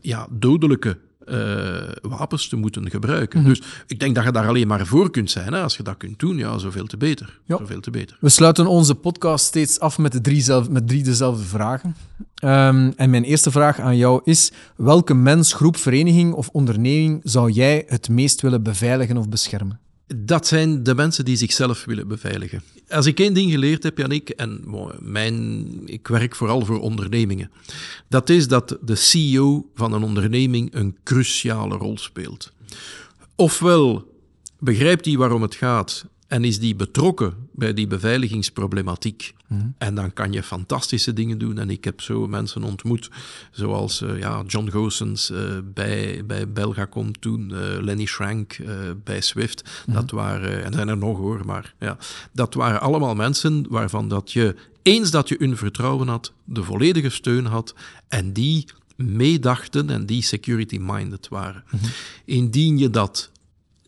ja, 0.00 0.26
dodelijke 0.30 0.98
uh, 1.30 2.10
wapens 2.10 2.48
te 2.48 2.56
moeten 2.56 2.90
gebruiken. 2.90 3.38
Mm 3.38 3.44
-hmm. 3.44 3.54
Dus 3.54 3.62
ik 3.86 4.00
denk 4.00 4.14
dat 4.14 4.24
je 4.24 4.32
daar 4.32 4.48
alleen 4.48 4.66
maar 4.66 4.86
voor 4.86 5.10
kunt 5.10 5.30
zijn. 5.30 5.52
Hè. 5.52 5.62
Als 5.62 5.76
je 5.76 5.82
dat 5.82 5.96
kunt 5.96 6.18
doen, 6.18 6.36
ja, 6.36 6.58
zoveel 6.58 6.86
te 6.86 6.96
beter. 6.96 7.38
Ja. 7.44 7.56
Zoveel 7.56 7.80
te 7.80 7.90
beter. 7.90 8.16
We 8.20 8.28
sluiten 8.28 8.66
onze 8.66 8.94
podcast 8.94 9.44
steeds 9.44 9.80
af 9.80 9.98
met, 9.98 10.12
de 10.12 10.20
drie, 10.20 10.40
zelf, 10.40 10.70
met 10.70 10.88
drie 10.88 11.02
dezelfde 11.02 11.44
vragen. 11.44 11.96
Um, 12.44 12.92
en 12.96 13.10
mijn 13.10 13.24
eerste 13.24 13.50
vraag 13.50 13.80
aan 13.80 13.96
jou 13.96 14.20
is: 14.24 14.52
welke 14.76 15.14
mens, 15.14 15.52
groep, 15.52 15.76
vereniging 15.76 16.32
of 16.32 16.48
onderneming 16.48 17.20
zou 17.24 17.50
jij 17.50 17.84
het 17.86 18.08
meest 18.08 18.40
willen 18.40 18.62
beveiligen 18.62 19.16
of 19.16 19.28
beschermen? 19.28 19.80
Dat 20.16 20.46
zijn 20.46 20.82
de 20.82 20.94
mensen 20.94 21.24
die 21.24 21.36
zichzelf 21.36 21.84
willen 21.84 22.08
beveiligen. 22.08 22.62
Als 22.88 23.06
ik 23.06 23.20
één 23.20 23.34
ding 23.34 23.50
geleerd 23.50 23.82
heb, 23.82 23.98
Janik, 23.98 24.28
en 24.28 24.64
mijn, 24.98 25.66
ik 25.88 26.08
werk 26.08 26.36
vooral 26.36 26.64
voor 26.64 26.80
ondernemingen, 26.80 27.50
dat 28.08 28.28
is 28.28 28.48
dat 28.48 28.78
de 28.82 28.94
CEO 28.94 29.70
van 29.74 29.92
een 29.92 30.02
onderneming 30.02 30.74
een 30.74 30.96
cruciale 31.04 31.76
rol 31.76 31.98
speelt. 31.98 32.52
Ofwel 33.34 34.14
begrijpt 34.58 35.04
hij 35.04 35.16
waarom 35.16 35.42
het 35.42 35.54
gaat 35.54 36.06
en 36.26 36.44
is 36.44 36.58
die 36.58 36.74
betrokken 36.74 37.47
bij 37.58 37.74
die 37.74 37.86
beveiligingsproblematiek. 37.86 39.34
En 39.78 39.94
dan 39.94 40.12
kan 40.12 40.32
je 40.32 40.42
fantastische 40.42 41.12
dingen 41.12 41.38
doen. 41.38 41.58
En 41.58 41.70
ik 41.70 41.84
heb 41.84 42.00
zo 42.00 42.26
mensen 42.26 42.62
ontmoet, 42.62 43.10
zoals 43.50 44.02
uh, 44.02 44.18
ja, 44.18 44.42
John 44.46 44.70
Goossens 44.70 45.30
uh, 45.30 45.38
bij, 45.64 46.22
bij 46.26 46.52
Belgacom 46.52 47.18
toen, 47.18 47.50
uh, 47.50 47.58
Lenny 47.80 48.06
Schrank 48.06 48.56
bij 49.04 49.20
Swift. 49.20 49.84
Dat 49.86 50.10
waren, 50.10 50.64
en 50.64 50.72
zijn 50.72 50.88
er 50.88 50.96
nog 50.96 51.18
hoor, 51.18 51.46
maar 51.46 51.74
ja, 51.78 51.96
dat 52.32 52.54
waren 52.54 52.80
allemaal 52.80 53.14
mensen 53.14 53.66
waarvan 53.68 54.08
dat 54.08 54.32
je, 54.32 54.54
eens 54.82 55.10
dat 55.10 55.28
je 55.28 55.36
hun 55.38 55.56
vertrouwen 55.56 56.08
had, 56.08 56.32
de 56.44 56.62
volledige 56.62 57.10
steun 57.10 57.46
had 57.46 57.74
en 58.08 58.32
die 58.32 58.64
meedachten 58.96 59.90
en 59.90 60.06
die 60.06 60.22
security-minded 60.22 61.28
waren. 61.28 61.64
Indien 62.24 62.78
je 62.78 62.90
dat 62.90 63.30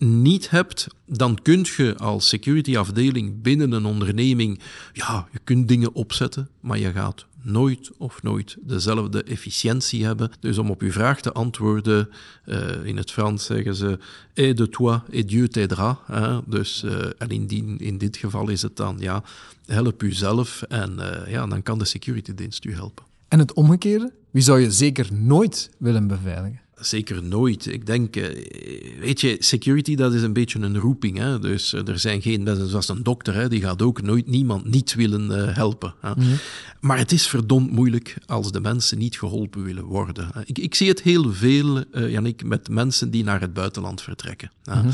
niet 0.01 0.51
hebt, 0.51 0.87
dan 1.07 1.39
kun 1.43 1.67
je 1.77 1.97
als 1.97 2.29
security 2.29 2.77
afdeling 2.77 3.43
binnen 3.43 3.73
een 3.73 3.85
onderneming, 3.85 4.61
ja, 4.93 5.29
je 5.33 5.39
kunt 5.45 5.69
dingen 5.69 5.95
opzetten, 5.95 6.49
maar 6.61 6.79
je 6.79 6.93
gaat 6.93 7.27
nooit 7.43 7.91
of 7.99 8.23
nooit 8.23 8.57
dezelfde 8.61 9.23
efficiëntie 9.23 10.05
hebben. 10.05 10.31
Dus 10.41 10.59
om 10.59 10.71
op 10.71 10.81
uw 10.81 10.93
vraag 10.93 11.21
te 11.21 11.33
antwoorden, 11.33 12.09
uh, 12.47 12.85
in 12.85 12.97
het 12.97 13.11
Frans 13.11 13.45
zeggen 13.45 13.75
ze 13.75 13.99
et 14.35 14.57
de 14.57 14.69
toi 14.69 15.01
et 15.11 15.29
Dieu 15.29 15.49
t'aidera. 15.49 15.99
Dus, 16.47 16.83
uh, 16.85 16.93
en 17.19 17.49
in, 17.79 17.99
dit 17.99 18.17
geval 18.17 18.49
is 18.49 18.63
het 18.63 18.77
dan, 18.77 18.97
ja, 18.99 19.23
help 19.67 20.03
uzelf 20.03 20.63
en 20.63 20.97
uh, 20.99 21.33
ja, 21.33 21.47
dan 21.47 21.63
kan 21.63 21.79
de 21.79 21.85
security 21.85 22.35
dienst 22.35 22.65
u 22.65 22.75
helpen. 22.75 23.05
En 23.29 23.39
het 23.39 23.53
omgekeerde? 23.53 24.13
Wie 24.31 24.43
zou 24.43 24.61
je 24.61 24.71
zeker 24.71 25.09
nooit 25.13 25.71
willen 25.79 26.07
beveiligen? 26.07 26.61
Zeker 26.81 27.23
nooit. 27.23 27.67
Ik 27.67 27.87
denk, 27.87 28.17
eh, 28.17 29.01
weet 29.01 29.21
je, 29.21 29.37
security 29.39 29.95
dat 29.95 30.15
is 30.15 30.23
een 30.23 30.33
beetje 30.33 30.61
een 30.61 30.79
roeping. 30.79 31.19
Hè? 31.19 31.39
Dus 31.39 31.73
eh, 31.73 31.89
er 31.89 31.99
zijn 31.99 32.23
geen, 32.23 32.69
zoals 32.69 32.89
een 32.89 33.03
dokter, 33.03 33.35
hè? 33.35 33.49
die 33.49 33.61
gaat 33.61 33.83
ook 33.83 34.03
nooit 34.03 34.27
niemand 34.27 34.65
niet 34.65 34.95
willen 34.95 35.31
uh, 35.31 35.57
helpen. 35.57 35.95
Hè? 36.01 36.11
Mm 36.11 36.23
-hmm. 36.23 36.39
Maar 36.81 36.99
het 36.99 37.13
is 37.13 37.27
verdomd 37.27 37.71
moeilijk 37.71 38.17
als 38.27 38.53
de 38.53 38.61
mensen 38.61 38.99
niet 38.99 39.19
geholpen 39.19 39.63
willen 39.63 39.85
worden. 39.85 40.31
Ik, 40.45 40.59
ik 40.59 40.75
zie 40.75 40.89
het 40.89 41.03
heel 41.03 41.33
veel, 41.33 41.85
uh, 41.93 42.11
Jannik, 42.11 42.45
met 42.45 42.69
mensen 42.69 43.11
die 43.11 43.25
naar 43.25 43.41
het 43.41 43.53
buitenland 43.53 44.03
vertrekken. 44.03 44.51
Mm 44.65 44.75
-hmm. 44.75 44.91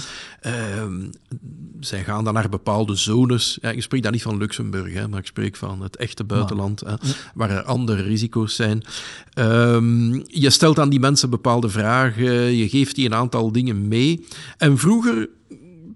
uh, 0.46 1.08
zij 1.80 2.04
gaan 2.04 2.24
dan 2.24 2.34
naar 2.34 2.48
bepaalde 2.48 2.94
zones. 2.94 3.58
Ja, 3.60 3.70
ik 3.70 3.82
spreek 3.82 4.02
daar 4.02 4.12
niet 4.12 4.22
van 4.22 4.36
Luxemburg, 4.36 4.92
hè, 4.92 5.08
maar 5.08 5.18
ik 5.18 5.26
spreek 5.26 5.56
van 5.56 5.82
het 5.82 5.96
echte 5.96 6.24
buitenland, 6.24 6.80
hè, 6.80 6.94
waar 7.34 7.50
er 7.50 7.62
andere 7.62 8.02
risico's 8.02 8.54
zijn. 8.54 8.84
Ehm, 9.32 10.12
je 10.26 10.50
stelt 10.50 10.78
aan 10.78 10.90
die 10.90 11.00
mensen 11.00 11.30
bepaalde 11.30 11.68
vragen, 11.76 12.56
je 12.56 12.68
geeft 12.68 12.94
die 12.94 13.06
een 13.06 13.14
aantal 13.14 13.52
dingen 13.52 13.88
mee. 13.88 14.26
En 14.58 14.78
vroeger 14.78 15.28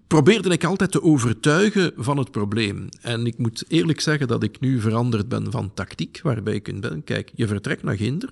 probeerde 0.06 0.48
ik 0.48 0.64
altijd 0.64 0.90
te 0.90 1.02
overtuigen 1.02 1.92
van 1.96 2.16
het 2.16 2.30
probleem. 2.30 2.88
En 3.00 3.26
ik 3.26 3.38
moet 3.38 3.64
eerlijk 3.68 4.00
zeggen 4.00 4.28
dat 4.28 4.42
ik 4.42 4.60
nu 4.60 4.80
veranderd 4.80 5.28
ben 5.28 5.50
van 5.50 5.74
tactiek, 5.74 6.20
waarbij 6.22 6.54
ik 6.54 6.62
kunt 6.62 6.80
ben, 6.80 7.04
kijk, 7.04 7.30
je 7.34 7.46
vertrekt 7.46 7.82
naar 7.82 7.96
Ginder, 7.96 8.30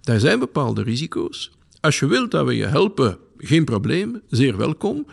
daar 0.00 0.20
zijn 0.20 0.38
bepaalde 0.38 0.82
risico's. 0.82 1.50
Als 1.80 1.98
je 1.98 2.06
wilt 2.06 2.30
dat 2.30 2.46
we 2.46 2.56
je 2.56 2.66
helpen, 2.66 3.18
geen 3.38 3.64
probleem, 3.64 4.20
zeer 4.28 4.56
welkom. 4.56 5.06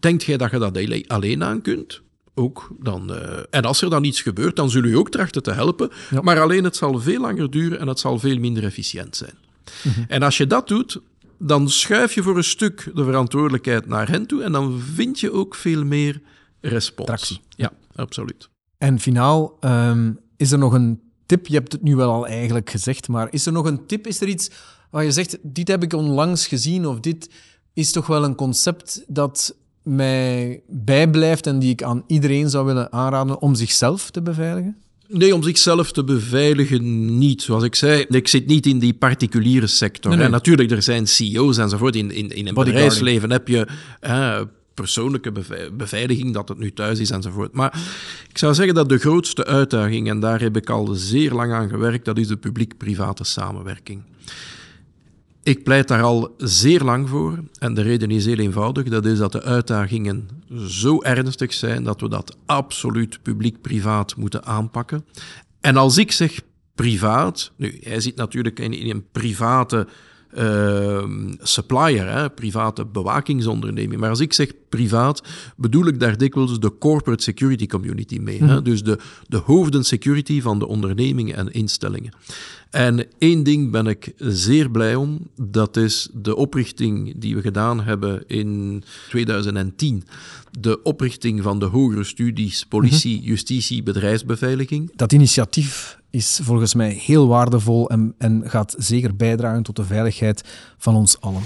Denkt 0.00 0.24
jij 0.24 0.36
dat 0.36 0.50
je 0.50 0.58
dat 0.58 1.06
alleen 1.06 1.44
aan 1.44 1.62
kunt? 1.62 2.00
Ook 2.34 2.68
dan, 2.80 3.10
uh, 3.10 3.16
en 3.50 3.62
als 3.62 3.82
er 3.82 3.90
dan 3.90 4.04
iets 4.04 4.20
gebeurt, 4.20 4.56
dan 4.56 4.70
zullen 4.70 4.90
u 4.90 4.96
ook 4.96 5.10
trachten 5.10 5.42
te 5.42 5.52
helpen. 5.52 5.90
Ja. 6.10 6.20
Maar 6.20 6.40
alleen 6.40 6.64
het 6.64 6.76
zal 6.76 7.00
veel 7.00 7.20
langer 7.20 7.50
duren 7.50 7.78
en 7.78 7.86
het 7.86 7.98
zal 7.98 8.18
veel 8.18 8.38
minder 8.38 8.64
efficiënt 8.64 9.16
zijn. 9.16 9.34
Mm 9.82 9.92
-hmm. 9.92 10.04
En 10.08 10.22
als 10.22 10.36
je 10.36 10.46
dat 10.46 10.68
doet, 10.68 11.00
dan 11.38 11.68
schuif 11.68 12.14
je 12.14 12.22
voor 12.22 12.36
een 12.36 12.44
stuk 12.44 12.90
de 12.94 13.04
verantwoordelijkheid 13.04 13.86
naar 13.86 14.08
hen 14.08 14.26
toe 14.26 14.42
en 14.42 14.52
dan 14.52 14.80
vind 14.80 15.20
je 15.20 15.32
ook 15.32 15.54
veel 15.54 15.84
meer 15.84 16.20
respons. 16.60 17.08
Tractie. 17.08 17.40
Ja, 17.48 17.72
absoluut. 17.94 18.48
En 18.78 19.00
finaal, 19.00 19.56
um, 19.60 20.18
is 20.36 20.52
er 20.52 20.58
nog 20.58 20.72
een 20.72 21.00
tip? 21.26 21.46
Je 21.46 21.54
hebt 21.54 21.72
het 21.72 21.82
nu 21.82 21.96
wel 21.96 22.12
al 22.12 22.26
eigenlijk 22.26 22.70
gezegd, 22.70 23.08
maar 23.08 23.28
is 23.30 23.46
er 23.46 23.52
nog 23.52 23.66
een 23.66 23.86
tip? 23.86 24.06
Is 24.06 24.20
er 24.20 24.28
iets 24.28 24.50
waar 24.90 25.04
je 25.04 25.12
zegt, 25.12 25.38
dit 25.42 25.68
heb 25.68 25.82
ik 25.82 25.92
onlangs 25.92 26.46
gezien 26.46 26.86
of 26.86 27.00
dit 27.00 27.30
is 27.72 27.92
toch 27.92 28.06
wel 28.06 28.24
een 28.24 28.34
concept 28.34 29.04
dat 29.06 29.56
mij 29.82 30.62
bijblijft 30.66 31.46
en 31.46 31.58
die 31.58 31.70
ik 31.70 31.82
aan 31.82 32.04
iedereen 32.06 32.50
zou 32.50 32.66
willen 32.66 32.92
aanraden 32.92 33.40
om 33.40 33.54
zichzelf 33.54 34.10
te 34.10 34.22
beveiligen? 34.22 34.76
Nee, 35.08 35.34
om 35.34 35.42
zichzelf 35.42 35.92
te 35.92 36.04
beveiligen 36.04 37.18
niet. 37.18 37.42
Zoals 37.42 37.62
ik 37.62 37.74
zei, 37.74 38.04
ik 38.08 38.28
zit 38.28 38.46
niet 38.46 38.66
in 38.66 38.78
die 38.78 38.94
particuliere 38.94 39.66
sector. 39.66 40.10
Nee, 40.10 40.20
nee. 40.20 40.28
Natuurlijk, 40.28 40.70
er 40.70 40.82
zijn 40.82 41.06
CEO's 41.06 41.58
enzovoort. 41.58 41.96
In, 41.96 42.10
in, 42.10 42.30
in 42.30 42.48
een 42.48 42.54
bedrijfsleven 42.54 43.30
heb 43.30 43.48
je 43.48 43.66
eh, 44.00 44.40
persoonlijke 44.74 45.32
beveiliging, 45.72 46.34
dat 46.34 46.48
het 46.48 46.58
nu 46.58 46.72
thuis 46.72 46.98
is 46.98 47.10
enzovoort. 47.10 47.52
Maar 47.52 47.80
ik 48.28 48.38
zou 48.38 48.54
zeggen 48.54 48.74
dat 48.74 48.88
de 48.88 48.98
grootste 48.98 49.44
uitdaging, 49.44 50.08
en 50.08 50.20
daar 50.20 50.40
heb 50.40 50.56
ik 50.56 50.70
al 50.70 50.86
zeer 50.86 51.32
lang 51.32 51.52
aan 51.52 51.68
gewerkt, 51.68 52.04
dat 52.04 52.18
is 52.18 52.26
de 52.26 52.36
publiek-private 52.36 53.24
samenwerking. 53.24 54.02
Ik 55.48 55.62
pleit 55.62 55.88
daar 55.88 56.02
al 56.02 56.34
zeer 56.36 56.80
lang 56.82 57.08
voor 57.08 57.38
en 57.58 57.74
de 57.74 57.82
reden 57.82 58.10
is 58.10 58.26
heel 58.26 58.38
eenvoudig. 58.38 58.88
Dat 58.88 59.06
is 59.06 59.18
dat 59.18 59.32
de 59.32 59.42
uitdagingen 59.42 60.28
zo 60.66 61.02
ernstig 61.02 61.52
zijn 61.52 61.84
dat 61.84 62.00
we 62.00 62.08
dat 62.08 62.36
absoluut 62.46 63.22
publiek-privaat 63.22 64.16
moeten 64.16 64.44
aanpakken. 64.44 65.04
En 65.60 65.76
als 65.76 65.98
ik 65.98 66.12
zeg 66.12 66.40
privaat, 66.74 67.52
nu, 67.56 67.78
hij 67.82 68.00
zit 68.00 68.16
natuurlijk 68.16 68.58
in, 68.58 68.90
een 68.90 69.06
private 69.12 69.86
uh, 70.36 71.04
supplier, 71.42 72.12
hè, 72.12 72.30
private 72.30 72.84
bewakingsonderneming. 72.84 74.00
Maar 74.00 74.10
als 74.10 74.20
ik 74.20 74.32
zeg 74.32 74.52
privaat, 74.68 75.22
bedoel 75.56 75.86
ik 75.86 76.00
daar 76.00 76.18
dikwijls 76.18 76.60
de 76.60 76.78
corporate 76.78 77.22
security 77.22 77.66
community 77.66 78.18
mee. 78.18 78.42
Mm. 78.42 78.48
Hè? 78.48 78.62
Dus 78.62 78.82
de, 78.82 78.98
de 79.26 79.36
hoofden 79.36 79.84
security 79.84 80.40
van 80.40 80.58
de 80.58 80.66
ondernemingen 80.66 81.36
en 81.36 81.52
instellingen. 81.52 82.12
En 82.70 83.06
één 83.18 83.42
ding 83.42 83.70
ben 83.70 83.86
ik 83.86 84.12
zeer 84.16 84.70
blij 84.70 84.94
om, 84.94 85.18
dat 85.36 85.76
is 85.76 86.08
de 86.12 86.36
oprichting 86.36 87.14
die 87.16 87.34
we 87.34 87.40
gedaan 87.40 87.82
hebben 87.82 88.24
in 88.26 88.82
2010. 89.08 90.04
De 90.60 90.82
oprichting 90.82 91.42
van 91.42 91.58
de 91.58 91.64
hogere 91.64 92.04
studies 92.04 92.64
politie, 92.64 93.20
justitie, 93.20 93.82
bedrijfsbeveiliging. 93.82 94.90
Dat 94.96 95.12
initiatief 95.12 95.97
is 96.10 96.40
volgens 96.42 96.74
mij 96.74 96.90
heel 96.90 97.28
waardevol 97.28 97.90
en, 97.90 98.14
en 98.18 98.42
gaat 98.44 98.74
zeker 98.78 99.16
bijdragen 99.16 99.62
tot 99.62 99.76
de 99.76 99.84
veiligheid 99.84 100.44
van 100.78 100.94
ons 100.94 101.20
allen. 101.20 101.42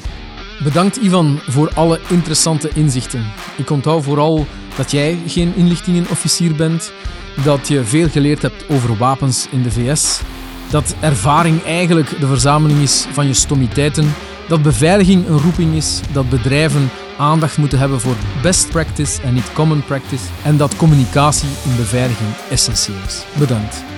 Bedankt 0.62 0.96
Ivan 0.96 1.38
voor 1.48 1.70
alle 1.74 2.00
interessante 2.08 2.70
inzichten. 2.74 3.24
Ik 3.56 3.70
onthoud 3.70 4.02
vooral 4.02 4.46
dat 4.76 4.90
jij 4.90 5.18
geen 5.26 5.54
inlichtingenofficier 5.54 6.54
bent, 6.54 6.92
dat 7.44 7.68
je 7.68 7.84
veel 7.84 8.08
geleerd 8.08 8.42
hebt 8.42 8.68
over 8.68 8.96
wapens 8.96 9.48
in 9.50 9.62
de 9.62 9.70
VS 9.70 10.20
dat 10.72 10.94
ervaring 11.00 11.64
eigenlijk 11.64 12.20
de 12.20 12.26
verzameling 12.26 12.80
is 12.80 13.06
van 13.12 13.26
je 13.26 13.34
stommiteiten, 13.34 14.14
dat 14.48 14.62
beveiliging 14.62 15.28
een 15.28 15.38
roeping 15.38 15.74
is, 15.74 16.00
dat 16.12 16.28
bedrijven 16.28 16.90
aandacht 17.18 17.56
moeten 17.56 17.78
hebben 17.78 18.00
voor 18.00 18.16
best 18.42 18.70
practice 18.70 19.22
en 19.22 19.34
niet 19.34 19.52
common 19.52 19.84
practice 19.84 20.24
en 20.44 20.56
dat 20.56 20.76
communicatie 20.76 21.48
in 21.64 21.76
beveiliging 21.76 22.30
essentieel 22.50 22.96
is. 23.06 23.24
Bedankt. 23.38 23.91